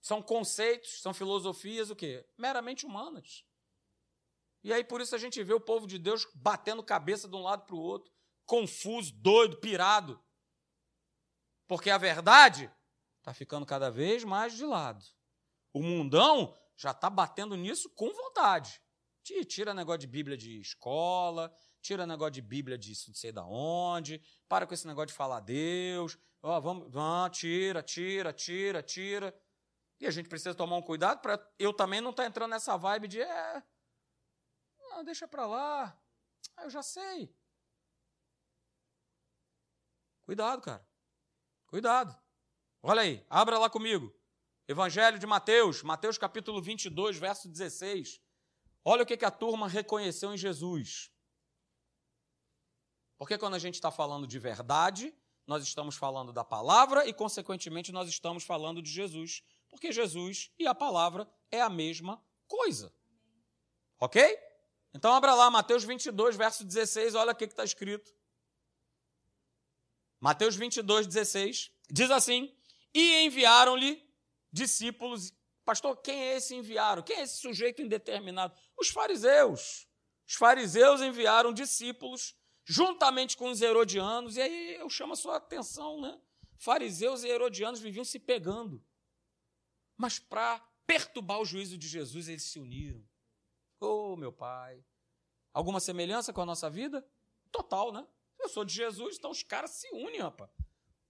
[0.00, 2.26] São conceitos, são filosofias o quê?
[2.36, 3.44] Meramente humanas.
[4.62, 7.42] E aí por isso a gente vê o povo de Deus batendo cabeça de um
[7.42, 8.12] lado para o outro,
[8.44, 10.20] confuso, doido, pirado.
[11.70, 12.68] Porque a verdade
[13.20, 15.04] está ficando cada vez mais de lado.
[15.72, 18.82] O mundão já está batendo nisso com vontade.
[19.22, 24.20] Tira negócio de Bíblia de escola, tira negócio de Bíblia de não sei da onde,
[24.48, 29.32] para com esse negócio de falar Deus, ó, vamos, vamos, tira, tira, tira, tira.
[30.00, 32.76] E a gente precisa tomar um cuidado para eu também não estar tá entrando nessa
[32.76, 33.62] vibe de é,
[34.90, 35.96] não, deixa para lá,
[36.56, 37.32] ah, eu já sei.
[40.22, 40.89] Cuidado, cara.
[41.70, 42.18] Cuidado.
[42.82, 44.12] Olha aí, abra lá comigo.
[44.66, 48.20] Evangelho de Mateus, Mateus capítulo 22, verso 16.
[48.84, 51.12] Olha o que, a turma reconheceu em Jesus.
[53.16, 55.14] Porque quando a gente está falando de verdade,
[55.46, 59.44] nós estamos falando da palavra e, consequentemente, nós estamos falando de Jesus.
[59.68, 62.92] Porque Jesus e a palavra é a mesma coisa.
[64.00, 64.20] Ok?
[64.92, 68.12] Então, abra lá Mateus 22, verso 16, olha o que está escrito.
[70.20, 72.54] Mateus 22, 16, diz assim:
[72.94, 74.06] E enviaram-lhe
[74.52, 75.32] discípulos.
[75.64, 77.02] Pastor, quem é esse enviaram?
[77.02, 78.54] Quem é esse sujeito indeterminado?
[78.78, 79.88] Os fariseus.
[80.28, 86.00] Os fariseus enviaram discípulos juntamente com os herodianos, e aí eu chamo a sua atenção,
[86.00, 86.20] né?
[86.56, 88.84] Fariseus e herodianos viviam se pegando.
[89.96, 93.02] Mas para perturbar o juízo de Jesus, eles se uniram.
[93.80, 94.84] Oh, meu pai.
[95.52, 97.04] Alguma semelhança com a nossa vida?
[97.50, 98.06] Total, né?
[98.40, 100.50] Eu sou de Jesus, então os caras se unem, rapaz.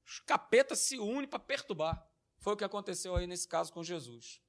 [0.04, 2.04] Os capetas se unem para perturbar.
[2.40, 4.40] Foi o que aconteceu aí nesse caso com Jesus.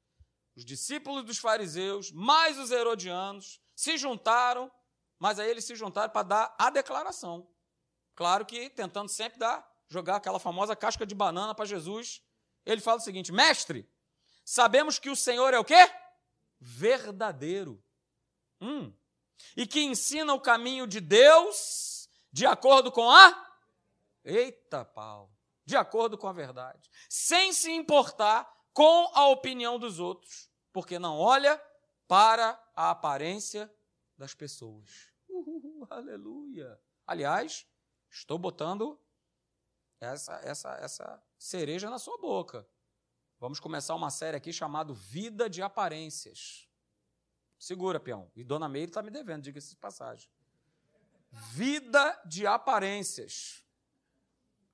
[0.55, 4.71] Os discípulos dos fariseus, mais os herodianos, se juntaram,
[5.19, 7.47] mas aí eles se juntaram para dar a declaração.
[8.15, 12.23] Claro que tentando sempre dar, jogar aquela famosa casca de banana para Jesus.
[12.65, 13.87] Ele fala o seguinte: Mestre,
[14.43, 15.89] sabemos que o Senhor é o quê?
[16.59, 17.83] Verdadeiro.
[18.59, 18.93] Hum.
[19.55, 21.90] E que ensina o caminho de Deus
[22.31, 23.57] de acordo com a.
[24.23, 25.31] Eita, pau!
[25.65, 26.89] De acordo com a verdade.
[27.09, 30.49] Sem se importar com a opinião dos outros.
[30.71, 31.61] Porque não olha
[32.07, 33.73] para a aparência
[34.17, 35.11] das pessoas.
[35.29, 36.79] Uhul, aleluia!
[37.05, 37.65] Aliás,
[38.09, 38.99] estou botando
[39.99, 42.67] essa, essa, essa cereja na sua boca.
[43.39, 46.69] Vamos começar uma série aqui chamada Vida de Aparências.
[47.57, 48.31] Segura, peão.
[48.35, 50.29] E Dona Meire está me devendo, diga-se de passagem.
[51.31, 53.63] Vida de aparências.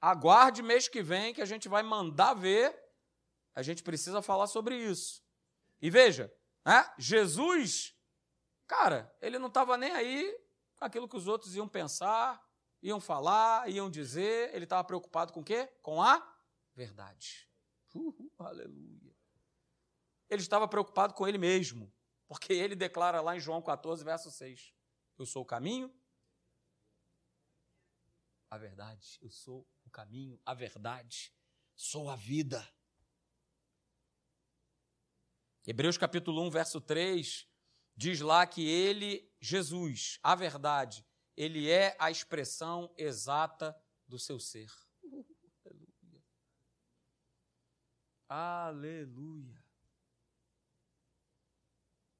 [0.01, 2.75] Aguarde mês que vem que a gente vai mandar ver.
[3.53, 5.23] A gente precisa falar sobre isso.
[5.81, 6.33] E veja,
[6.65, 6.91] né?
[6.97, 7.95] Jesus,
[8.65, 10.35] cara, ele não estava nem aí
[10.75, 12.43] com aquilo que os outros iam pensar,
[12.81, 14.53] iam falar, iam dizer.
[14.53, 15.67] Ele estava preocupado com o quê?
[15.81, 16.21] Com a
[16.75, 17.47] verdade.
[17.93, 19.15] Uh, aleluia.
[20.29, 21.91] Ele estava preocupado com ele mesmo,
[22.27, 24.73] porque ele declara lá em João 14, verso 6:
[25.17, 25.93] Eu sou o caminho,
[28.49, 31.33] a verdade, eu sou o caminho, a verdade,
[31.75, 32.65] sou a vida.
[35.65, 37.45] Hebreus capítulo 1, verso 3,
[37.95, 41.05] diz lá que ele, Jesus, a verdade,
[41.35, 43.75] ele é a expressão exata
[44.07, 44.71] do seu ser.
[45.11, 46.23] aleluia.
[48.29, 49.67] Aleluia.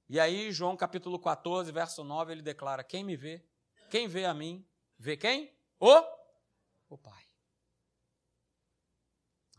[0.10, 3.46] E aí, João capítulo 14, verso 9, ele declara: Quem me vê?
[3.90, 4.66] Quem vê a mim?
[4.98, 5.54] Vê quem?
[5.80, 6.16] O
[6.89, 7.23] o Pai.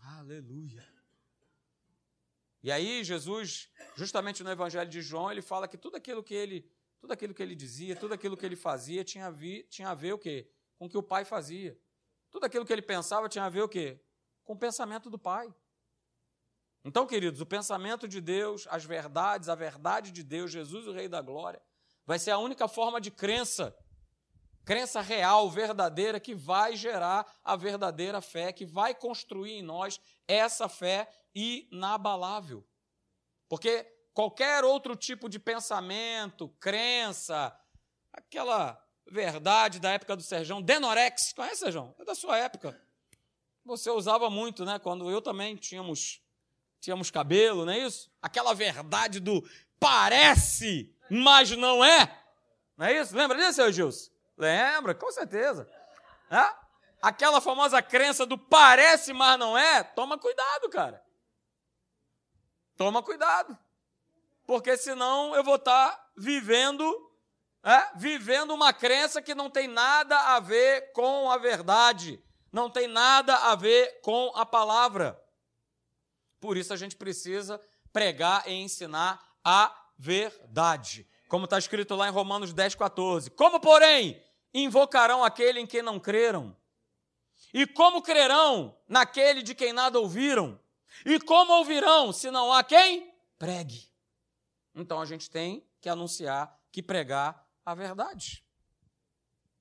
[0.01, 0.87] Aleluia.
[2.63, 6.71] E aí Jesus, justamente no Evangelho de João, ele fala que tudo aquilo que ele,
[6.99, 9.95] tudo aquilo que ele dizia, tudo aquilo que ele fazia tinha a, ver, tinha a
[9.95, 10.51] ver o quê?
[10.77, 11.79] Com o que o Pai fazia.
[12.31, 14.01] Tudo aquilo que ele pensava tinha a ver o quê?
[14.45, 15.53] Com o pensamento do Pai.
[16.85, 21.09] Então, queridos, o pensamento de Deus, as verdades, a verdade de Deus, Jesus, o Rei
[21.09, 21.61] da Glória,
[22.07, 23.77] vai ser a única forma de crença
[24.69, 30.69] crença real, verdadeira, que vai gerar a verdadeira fé, que vai construir em nós essa
[30.69, 32.63] fé inabalável.
[33.49, 37.59] Porque qualquer outro tipo de pensamento, crença,
[38.13, 38.79] aquela
[39.11, 41.95] verdade da época do Serjão, Denorex, conhece, Serjão?
[41.99, 42.79] É da sua época.
[43.65, 44.79] Você usava muito, né?
[44.79, 46.21] Quando eu também tínhamos,
[46.79, 48.13] tínhamos cabelo, não é isso?
[48.21, 49.43] Aquela verdade do
[49.81, 52.23] parece mas não é.
[52.77, 53.17] Não é isso?
[53.17, 54.18] Lembra disso, seu Gilson?
[54.39, 55.69] Lembra, com certeza.
[56.31, 56.55] É?
[57.03, 59.83] Aquela famosa crença do parece, mas não é.
[59.83, 61.03] Toma cuidado, cara.
[62.77, 63.59] Toma cuidado.
[64.47, 67.11] Porque senão eu vou estar tá vivendo,
[67.65, 67.91] é?
[67.97, 72.23] vivendo uma crença que não tem nada a ver com a verdade.
[72.53, 75.21] Não tem nada a ver com a palavra.
[76.41, 77.61] Por isso a gente precisa
[77.93, 81.07] pregar e ensinar a verdade.
[81.29, 83.31] Como está escrito lá em Romanos 10, 14.
[83.33, 84.23] Como, porém,
[84.53, 86.57] invocarão aquele em quem não creram?
[87.53, 90.61] E como crerão naquele de quem nada ouviram?
[91.05, 93.89] E como ouvirão se não há quem pregue?
[94.75, 98.45] Então a gente tem que anunciar, que pregar a verdade.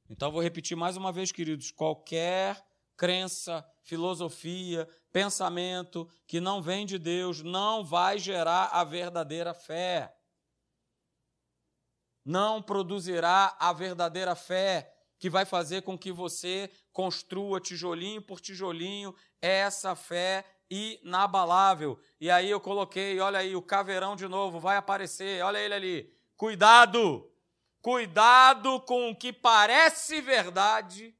[0.09, 2.65] Então vou repetir mais uma vez, queridos: qualquer
[2.95, 10.16] crença, filosofia, pensamento que não vem de Deus não vai gerar a verdadeira fé.
[12.27, 19.15] Não produzirá a verdadeira fé que vai fazer com que você construa tijolinho por tijolinho
[19.41, 21.97] essa fé inabalável.
[22.19, 26.13] E aí eu coloquei, olha aí, o caveirão de novo vai aparecer, olha ele ali.
[26.35, 27.31] Cuidado!
[27.81, 31.17] Cuidado com o que parece verdade,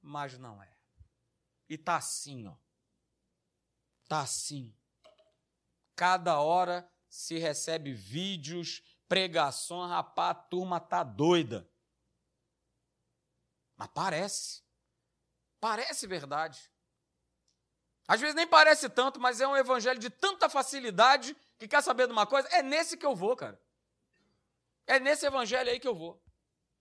[0.00, 0.72] mas não é.
[1.68, 2.54] E tá assim, ó.
[4.06, 4.72] Tá assim.
[5.96, 11.68] Cada hora se recebe vídeos, pregações, rapaz, a turma tá doida.
[13.76, 14.62] Mas parece.
[15.60, 16.70] Parece verdade.
[18.06, 22.06] Às vezes nem parece tanto, mas é um evangelho de tanta facilidade que quer saber
[22.06, 22.46] de uma coisa?
[22.48, 23.60] É nesse que eu vou, cara.
[24.86, 26.22] É nesse evangelho aí que eu vou.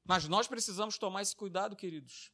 [0.03, 2.31] Mas nós precisamos tomar esse cuidado, queridos.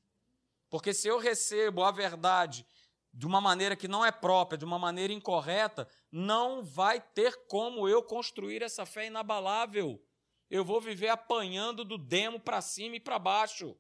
[0.70, 2.66] Porque se eu recebo a verdade
[3.14, 7.88] de uma maneira que não é própria, de uma maneira incorreta, não vai ter como
[7.88, 10.04] eu construir essa fé inabalável.
[10.50, 13.78] Eu vou viver apanhando do demo para cima e para baixo.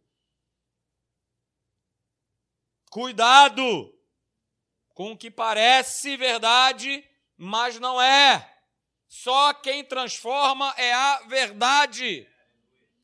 [2.89, 3.95] Cuidado
[4.93, 7.07] com o que parece verdade,
[7.37, 8.57] mas não é.
[9.07, 12.27] Só quem transforma é a verdade.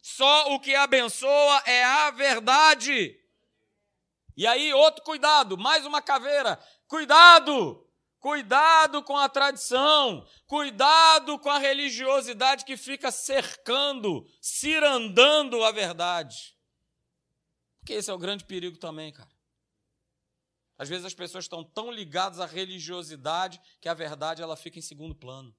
[0.01, 3.19] Só o que abençoa é a verdade.
[4.35, 6.59] E aí, outro cuidado, mais uma caveira.
[6.87, 7.81] Cuidado!
[8.19, 16.57] Cuidado com a tradição, cuidado com a religiosidade que fica cercando, cirandando a verdade.
[17.79, 19.29] Porque esse é o grande perigo também, cara.
[20.75, 24.81] Às vezes as pessoas estão tão ligadas à religiosidade que a verdade ela fica em
[24.81, 25.55] segundo plano.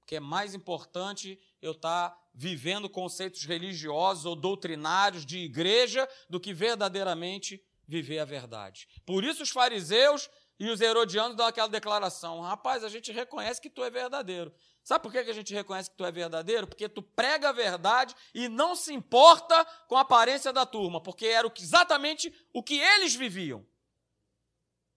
[0.00, 6.38] Porque é mais importante eu estar tá vivendo conceitos religiosos ou doutrinários de igreja do
[6.38, 8.86] que verdadeiramente viver a verdade.
[9.06, 10.28] Por isso os fariseus
[10.58, 14.52] e os herodianos dão aquela declaração: rapaz, a gente reconhece que tu é verdadeiro.
[14.82, 16.66] Sabe por que a gente reconhece que tu é verdadeiro?
[16.66, 21.26] Porque tu prega a verdade e não se importa com a aparência da turma, porque
[21.26, 23.66] era exatamente o que eles viviam.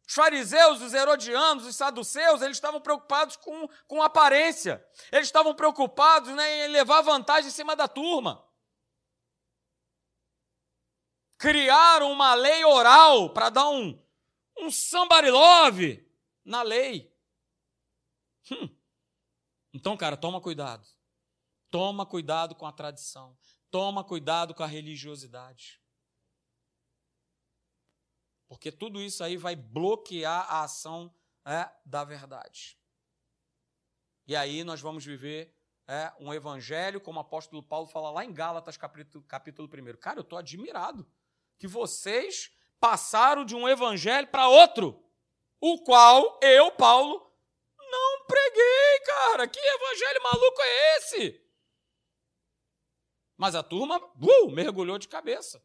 [0.09, 4.83] Os fariseus, os herodianos, os saduceus, eles estavam preocupados com, com aparência.
[5.11, 8.43] Eles estavam preocupados né, em levar vantagem em cima da turma.
[11.37, 14.03] Criaram uma lei oral para dar um,
[14.57, 16.11] um somebody love
[16.43, 17.15] na lei.
[18.51, 18.75] Hum.
[19.71, 20.87] Então, cara, toma cuidado.
[21.69, 23.37] Toma cuidado com a tradição.
[23.69, 25.78] Toma cuidado com a religiosidade.
[28.49, 31.13] Porque tudo isso aí vai bloquear a ação
[31.45, 32.77] é, da verdade.
[34.27, 35.55] E aí nós vamos viver
[35.87, 39.97] é, um evangelho, como o apóstolo Paulo fala lá em Gálatas, capítulo, capítulo 1.
[39.97, 41.07] Cara, eu estou admirado
[41.59, 45.03] que vocês passaram de um evangelho para outro,
[45.61, 47.31] o qual eu, Paulo,
[47.77, 49.47] não preguei, cara.
[49.47, 51.41] Que evangelho maluco é esse?
[53.37, 55.63] Mas a turma uh, mergulhou de cabeça.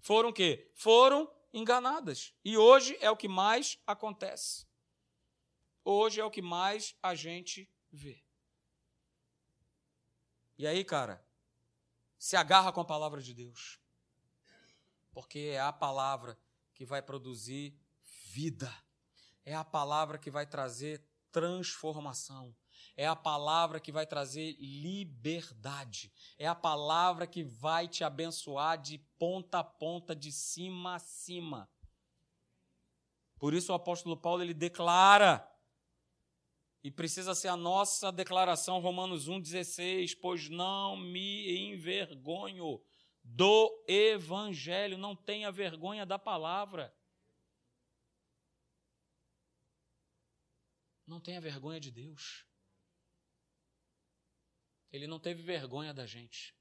[0.00, 0.70] Foram o quê?
[0.74, 2.34] Foram enganadas.
[2.44, 4.66] E hoje é o que mais acontece.
[5.82, 8.22] Hoje é o que mais a gente vê.
[10.58, 11.26] E aí, cara,
[12.18, 13.80] se agarra com a palavra de Deus.
[15.12, 16.38] Porque é a palavra
[16.74, 18.70] que vai produzir vida.
[19.42, 21.02] É a palavra que vai trazer
[21.32, 22.54] transformação.
[22.96, 26.10] É a palavra que vai trazer liberdade.
[26.38, 31.70] É a palavra que vai te abençoar de ponta a ponta, de cima a cima.
[33.38, 35.46] Por isso o apóstolo Paulo ele declara
[36.82, 42.80] e precisa ser a nossa declaração Romanos 1:16, pois não me envergonho
[43.22, 46.96] do evangelho, não tenha vergonha da palavra.
[51.06, 52.45] Não tenha vergonha de Deus.
[54.92, 56.54] Ele não teve vergonha da gente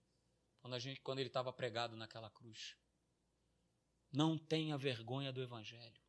[0.60, 2.76] quando, a gente, quando ele estava pregado naquela cruz.
[4.12, 6.02] Não tenha vergonha do Evangelho.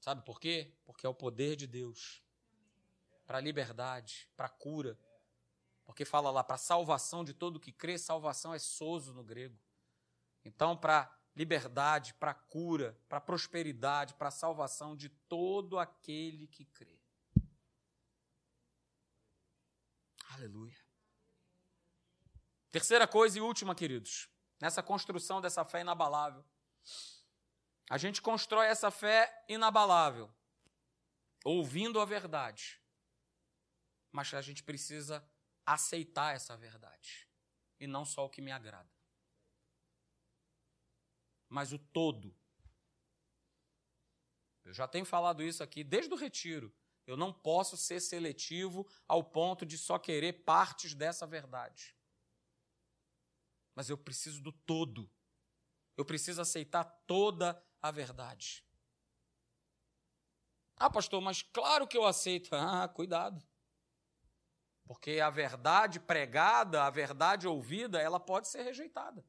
[0.00, 0.72] Sabe por quê?
[0.84, 2.22] Porque é o poder de Deus
[3.26, 4.96] para a liberdade, para a cura.
[5.84, 9.58] Porque fala lá, para a salvação de todo que crê, salvação é soso no grego.
[10.44, 17.00] Então, para liberdade, para cura, para prosperidade, para salvação de todo aquele que crê.
[20.36, 20.76] Aleluia.
[22.70, 24.28] Terceira coisa e última, queridos,
[24.60, 26.44] nessa construção dessa fé inabalável.
[27.88, 30.30] A gente constrói essa fé inabalável,
[31.42, 32.78] ouvindo a verdade.
[34.12, 35.26] Mas a gente precisa
[35.64, 37.26] aceitar essa verdade,
[37.80, 38.92] e não só o que me agrada,
[41.48, 42.36] mas o todo.
[44.62, 46.74] Eu já tenho falado isso aqui desde o retiro.
[47.06, 51.96] Eu não posso ser seletivo ao ponto de só querer partes dessa verdade.
[53.74, 55.10] Mas eu preciso do todo.
[55.96, 58.66] Eu preciso aceitar toda a verdade.
[60.76, 62.50] Ah, pastor, mas claro que eu aceito.
[62.56, 63.46] Ah, cuidado.
[64.84, 69.24] Porque a verdade pregada, a verdade ouvida, ela pode ser rejeitada.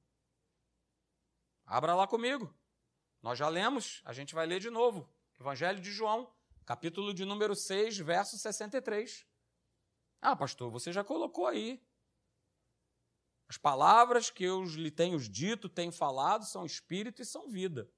[1.65, 2.53] Abra lá comigo.
[3.21, 5.11] Nós já lemos, a gente vai ler de novo.
[5.39, 6.31] Evangelho de João,
[6.67, 9.25] capítulo de número 6, verso 63.
[10.21, 11.81] Ah, pastor, você já colocou aí.
[13.47, 17.89] As palavras que eu lhe tenho dito, tenho falado, são espírito e são vida.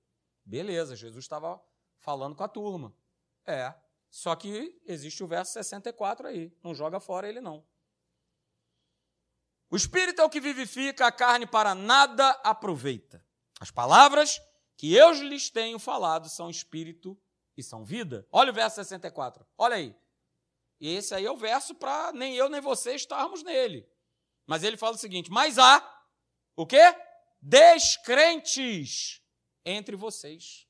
[0.45, 1.59] Beleza, Jesus estava
[1.97, 2.95] falando com a turma.
[3.43, 3.73] É,
[4.07, 6.55] só que existe o verso 64 aí.
[6.63, 7.65] Não joga fora ele, não.
[9.71, 13.25] O espírito é o que vivifica, a carne para nada aproveita.
[13.59, 14.39] As palavras
[14.77, 17.19] que eu lhes tenho falado são espírito
[17.59, 18.27] e são vida.
[18.31, 19.45] Olha o verso 64.
[19.57, 19.95] Olha aí.
[20.79, 23.87] E esse aí é o verso para nem eu nem você estarmos nele.
[24.45, 26.05] Mas ele fala o seguinte: Mas há
[26.55, 26.81] o quê?
[27.41, 29.21] Descrentes
[29.65, 30.67] entre vocês.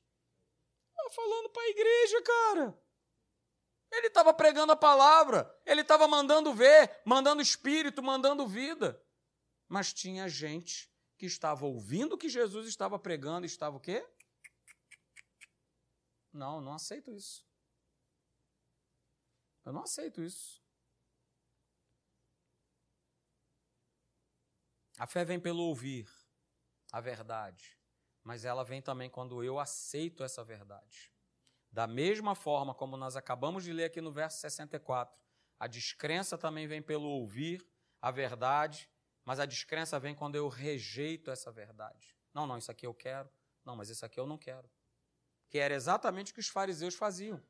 [0.94, 2.78] Tá falando para a igreja, cara.
[3.92, 9.02] Ele estava pregando a palavra, ele estava mandando ver, mandando espírito, mandando vida.
[9.68, 14.06] Mas tinha gente que estava ouvindo o que Jesus estava pregando e estava o quê?
[16.32, 17.44] Não, não aceito isso.
[19.64, 20.62] Eu não aceito isso.
[24.98, 26.08] A fé vem pelo ouvir
[26.92, 27.78] a verdade,
[28.22, 31.10] mas ela vem também quando eu aceito essa verdade.
[31.72, 35.18] Da mesma forma como nós acabamos de ler aqui no verso 64,
[35.58, 37.66] a descrença também vem pelo ouvir
[38.00, 38.90] a verdade,
[39.24, 42.16] mas a descrença vem quando eu rejeito essa verdade.
[42.34, 43.30] Não, não, isso aqui eu quero.
[43.64, 44.68] Não, mas isso aqui eu não quero.
[45.50, 47.42] Que era exatamente o que os fariseus faziam.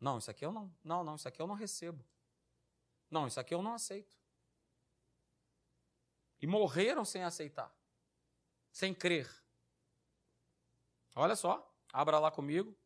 [0.00, 0.74] Não, isso aqui eu não.
[0.82, 2.02] Não, não, isso aqui eu não recebo.
[3.10, 4.16] Não, isso aqui eu não aceito.
[6.40, 7.74] E morreram sem aceitar,
[8.70, 9.28] sem crer.
[11.14, 12.78] Olha só, abra lá comigo.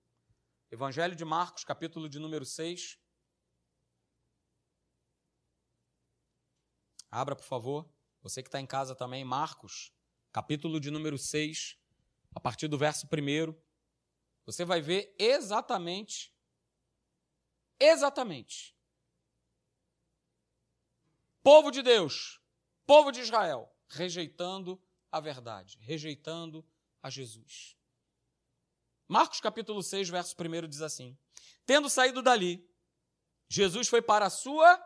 [0.70, 2.96] Evangelho de Marcos, capítulo de número 6.
[7.10, 7.92] Abra, por favor.
[8.22, 9.92] Você que está em casa também, Marcos,
[10.30, 11.79] capítulo de número 6,
[12.34, 13.54] a partir do verso 1.
[14.46, 16.34] Você vai ver exatamente,
[17.78, 18.76] exatamente.
[21.42, 22.40] Povo de Deus,
[22.86, 26.66] povo de Israel, rejeitando a verdade, rejeitando
[27.02, 27.76] a Jesus.
[29.08, 31.18] Marcos capítulo 6, verso 1 diz assim:
[31.66, 32.68] Tendo saído dali,
[33.48, 34.78] Jesus foi para a sua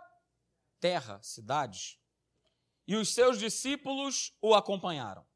[0.80, 2.00] terra, cidade,
[2.86, 5.26] e os seus discípulos o acompanharam.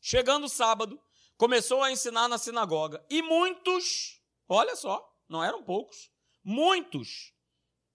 [0.00, 1.02] Chegando o sábado,
[1.36, 6.10] começou a ensinar na sinagoga, e muitos, olha só, não eram poucos,
[6.42, 7.32] muitos.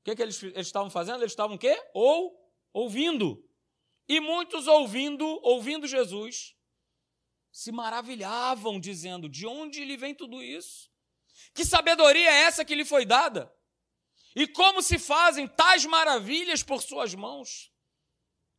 [0.02, 1.22] O que, que eles, eles estavam fazendo?
[1.22, 1.80] Eles estavam o quê?
[1.94, 2.36] Ou
[2.74, 3.48] ouvindo.
[4.08, 6.56] E muitos ouvindo, ouvindo Jesus,
[7.52, 10.90] se maravilhavam, dizendo: De onde lhe vem tudo isso?
[11.54, 13.54] Que sabedoria é essa que lhe foi dada?
[14.36, 17.72] E como se fazem tais maravilhas por suas mãos?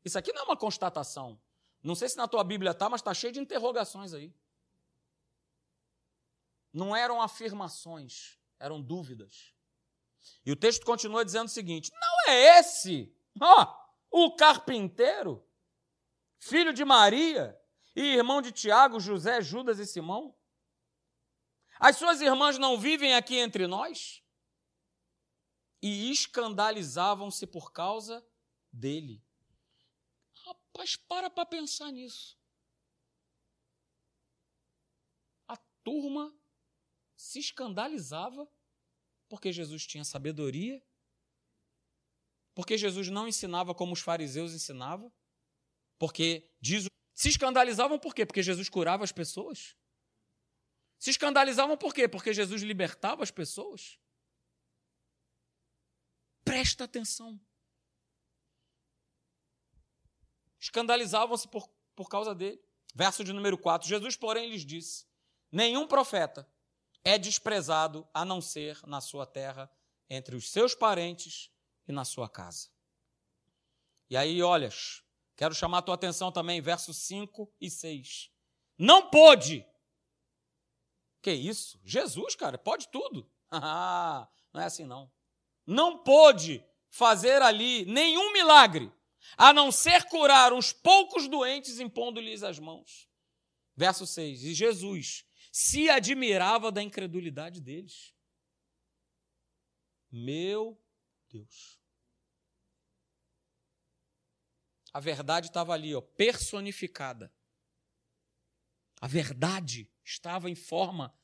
[0.04, 1.40] Isso aqui não é uma constatação.
[1.82, 4.32] Não sei se na tua Bíblia está, mas está cheio de interrogações aí.
[6.72, 9.54] Não eram afirmações, eram dúvidas.
[10.44, 13.76] E o texto continua dizendo o seguinte: não é esse, ó,
[14.10, 15.46] o carpinteiro,
[16.38, 17.58] filho de Maria,
[17.94, 20.34] e irmão de Tiago, José, Judas e Simão?
[21.78, 24.22] As suas irmãs não vivem aqui entre nós?
[25.82, 28.24] E escandalizavam-se por causa
[28.72, 29.22] dele.
[30.32, 32.38] Rapaz, para para pensar nisso.
[35.48, 36.32] A turma
[37.22, 38.50] se escandalizava
[39.28, 40.82] porque Jesus tinha sabedoria
[42.52, 45.10] Porque Jesus não ensinava como os fariseus ensinavam?
[45.98, 48.26] Porque diz se escandalizavam por quê?
[48.26, 49.76] Porque Jesus curava as pessoas?
[50.98, 52.08] Se escandalizavam por quê?
[52.08, 53.98] Porque Jesus libertava as pessoas?
[56.44, 57.40] Presta atenção.
[60.58, 62.60] Escandalizavam-se por, por causa dele.
[62.94, 63.88] Verso de número 4.
[63.88, 65.06] Jesus, porém, lhes disse:
[65.50, 66.50] Nenhum profeta
[67.04, 69.70] é desprezado a não ser na sua terra,
[70.08, 71.50] entre os seus parentes
[71.86, 72.68] e na sua casa.
[74.10, 75.02] E aí, olhas,
[75.36, 78.30] quero chamar a tua atenção também, versos 5 e 6.
[78.78, 79.66] Não pôde.
[81.22, 81.80] Que isso?
[81.84, 83.30] Jesus, cara, pode tudo.
[84.52, 85.10] não é assim não.
[85.66, 88.92] Não pôde fazer ali nenhum milagre,
[89.36, 93.08] a não ser curar uns poucos doentes impondo-lhes as mãos.
[93.74, 94.44] Verso 6.
[94.44, 98.14] E Jesus se admirava da incredulidade deles.
[100.10, 100.82] Meu
[101.28, 101.78] Deus.
[104.94, 107.32] A verdade estava ali, ó, personificada.
[108.98, 111.14] A verdade estava em forma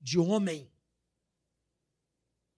[0.00, 0.72] de homem.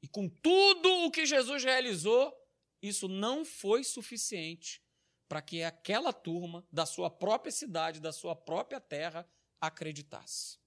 [0.02, 2.34] E com tudo o que Jesus realizou,
[2.80, 4.82] isso não foi suficiente
[5.28, 9.28] para que aquela turma da sua própria cidade, da sua própria terra,
[9.60, 10.58] acreditasse.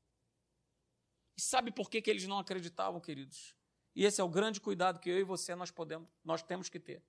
[1.39, 3.55] E sabe por que, que eles não acreditavam, queridos?
[3.95, 6.81] E esse é o grande cuidado que eu e você nós podemos, nós temos que
[6.81, 7.01] ter.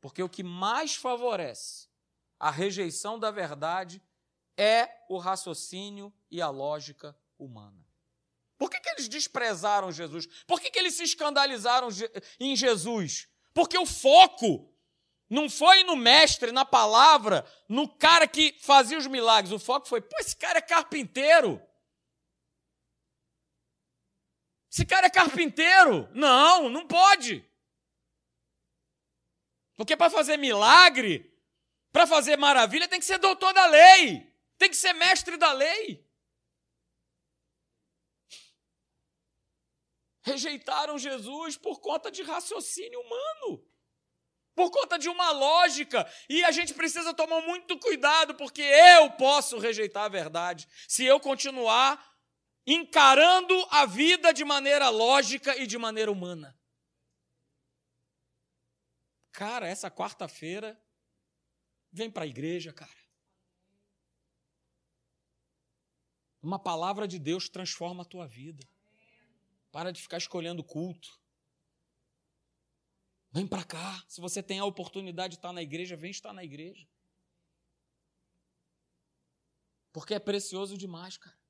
[0.00, 1.90] Porque o que mais favorece
[2.40, 4.02] a rejeição da verdade
[4.56, 7.86] é o raciocínio e a lógica humana.
[8.56, 10.26] Por que, que eles desprezaram Jesus?
[10.46, 11.88] Por que, que eles se escandalizaram
[12.40, 13.28] em Jesus?
[13.52, 14.74] Porque o foco
[15.28, 19.52] não foi no mestre, na palavra, no cara que fazia os milagres.
[19.52, 21.60] O foco foi, pô, esse cara é carpinteiro.
[24.72, 26.08] Esse cara é carpinteiro.
[26.14, 27.46] Não, não pode.
[29.76, 31.30] Porque para fazer milagre,
[31.92, 36.08] para fazer maravilha, tem que ser doutor da lei, tem que ser mestre da lei.
[40.22, 43.66] Rejeitaram Jesus por conta de raciocínio humano,
[44.54, 49.58] por conta de uma lógica, e a gente precisa tomar muito cuidado, porque eu posso
[49.58, 52.11] rejeitar a verdade se eu continuar
[52.66, 56.58] encarando a vida de maneira lógica e de maneira humana.
[59.32, 60.80] Cara, essa quarta-feira,
[61.90, 63.02] vem para a igreja, cara.
[66.42, 68.66] Uma palavra de Deus transforma a tua vida.
[69.70, 71.20] Para de ficar escolhendo culto.
[73.30, 74.04] Vem para cá.
[74.06, 76.86] Se você tem a oportunidade de estar na igreja, vem estar na igreja.
[79.92, 81.41] Porque é precioso demais, cara.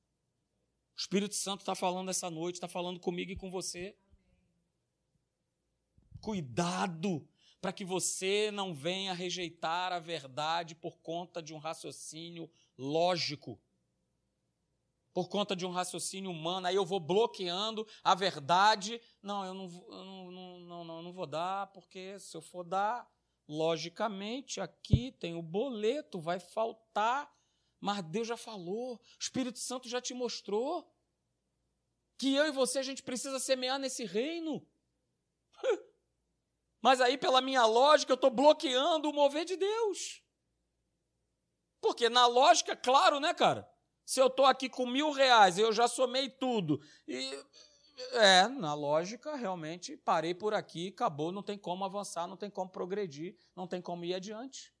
[0.95, 3.95] O Espírito Santo está falando essa noite, está falando comigo e com você.
[6.21, 7.27] Cuidado
[7.59, 13.57] para que você não venha rejeitar a verdade por conta de um raciocínio lógico,
[15.13, 16.67] por conta de um raciocínio humano.
[16.67, 18.99] Aí eu vou bloqueando a verdade.
[19.21, 23.09] Não, eu não, eu não, não, não, não, vou dar, porque se eu for dar,
[23.47, 27.33] logicamente aqui tem o boleto, vai faltar
[27.83, 30.89] mas Deus já falou, o Espírito Santo já te mostrou
[32.17, 34.65] que eu e você a gente precisa semear nesse reino.
[36.81, 40.23] Mas aí, pela minha lógica, eu estou bloqueando o mover de Deus.
[41.81, 43.69] Porque na lógica, claro, né, cara?
[44.05, 46.81] Se eu estou aqui com mil reais, eu já somei tudo.
[47.05, 47.37] E
[48.13, 52.71] é, na lógica, realmente, parei por aqui, acabou, não tem como avançar, não tem como
[52.71, 54.72] progredir, não tem como ir adiante.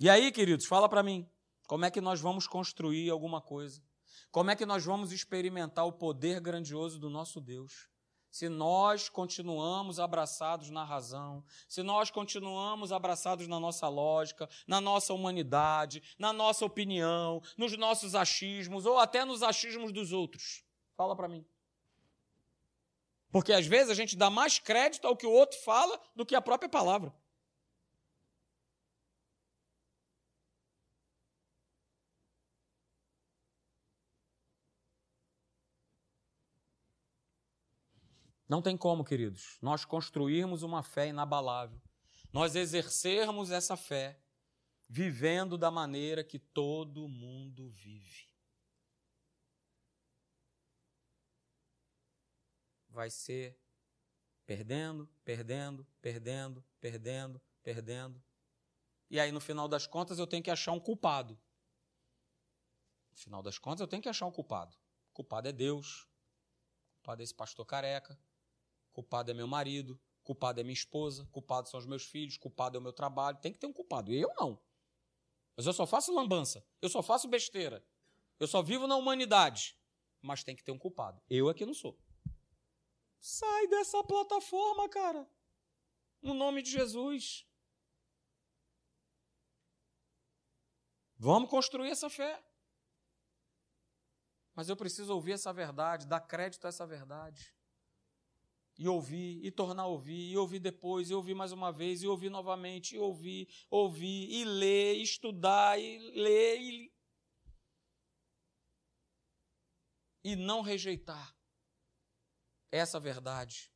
[0.00, 1.28] E aí, queridos, fala para mim,
[1.66, 3.82] como é que nós vamos construir alguma coisa?
[4.30, 7.88] Como é que nós vamos experimentar o poder grandioso do nosso Deus?
[8.30, 15.12] Se nós continuamos abraçados na razão, se nós continuamos abraçados na nossa lógica, na nossa
[15.12, 20.62] humanidade, na nossa opinião, nos nossos achismos ou até nos achismos dos outros.
[20.96, 21.44] Fala para mim.
[23.32, 26.36] Porque às vezes a gente dá mais crédito ao que o outro fala do que
[26.36, 27.12] a própria palavra.
[38.48, 41.80] Não tem como, queridos, nós construirmos uma fé inabalável,
[42.32, 44.18] nós exercermos essa fé
[44.88, 48.26] vivendo da maneira que todo mundo vive.
[52.88, 53.60] Vai ser
[54.46, 58.22] perdendo, perdendo, perdendo, perdendo, perdendo.
[59.10, 61.38] E aí, no final das contas, eu tenho que achar um culpado.
[63.10, 64.74] No final das contas, eu tenho que achar um culpado.
[65.10, 66.08] O culpado é Deus.
[66.96, 68.18] culpado é esse pastor careca,
[68.98, 72.80] culpado é meu marido, culpado é minha esposa, culpado são os meus filhos, culpado é
[72.80, 73.38] o meu trabalho.
[73.38, 74.12] Tem que ter um culpado.
[74.12, 74.60] Eu não.
[75.56, 77.84] Mas eu só faço lambança, eu só faço besteira,
[78.40, 79.78] eu só vivo na humanidade.
[80.20, 81.22] Mas tem que ter um culpado.
[81.30, 81.96] Eu aqui não sou.
[83.20, 85.30] Sai dessa plataforma, cara.
[86.20, 87.46] No nome de Jesus.
[91.16, 92.44] Vamos construir essa fé.
[94.56, 97.54] Mas eu preciso ouvir essa verdade, dar crédito a essa verdade.
[98.78, 102.06] E ouvir, e tornar a ouvir, e ouvir depois, e ouvir mais uma vez, e
[102.06, 106.92] ouvir novamente, e ouvir, ouvir, e ler, e estudar, e ler, e,
[110.22, 111.36] e não rejeitar
[112.70, 113.72] essa verdade.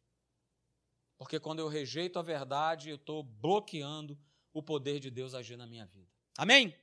[1.19, 4.19] Porque quando eu rejeito a verdade, eu estou bloqueando
[4.53, 6.11] o poder de Deus agir na minha vida.
[6.37, 6.77] Amém?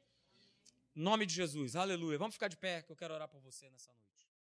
[0.96, 2.18] Em nome de Jesus, aleluia.
[2.18, 4.19] Vamos ficar de pé, que eu quero orar por você nessa noite.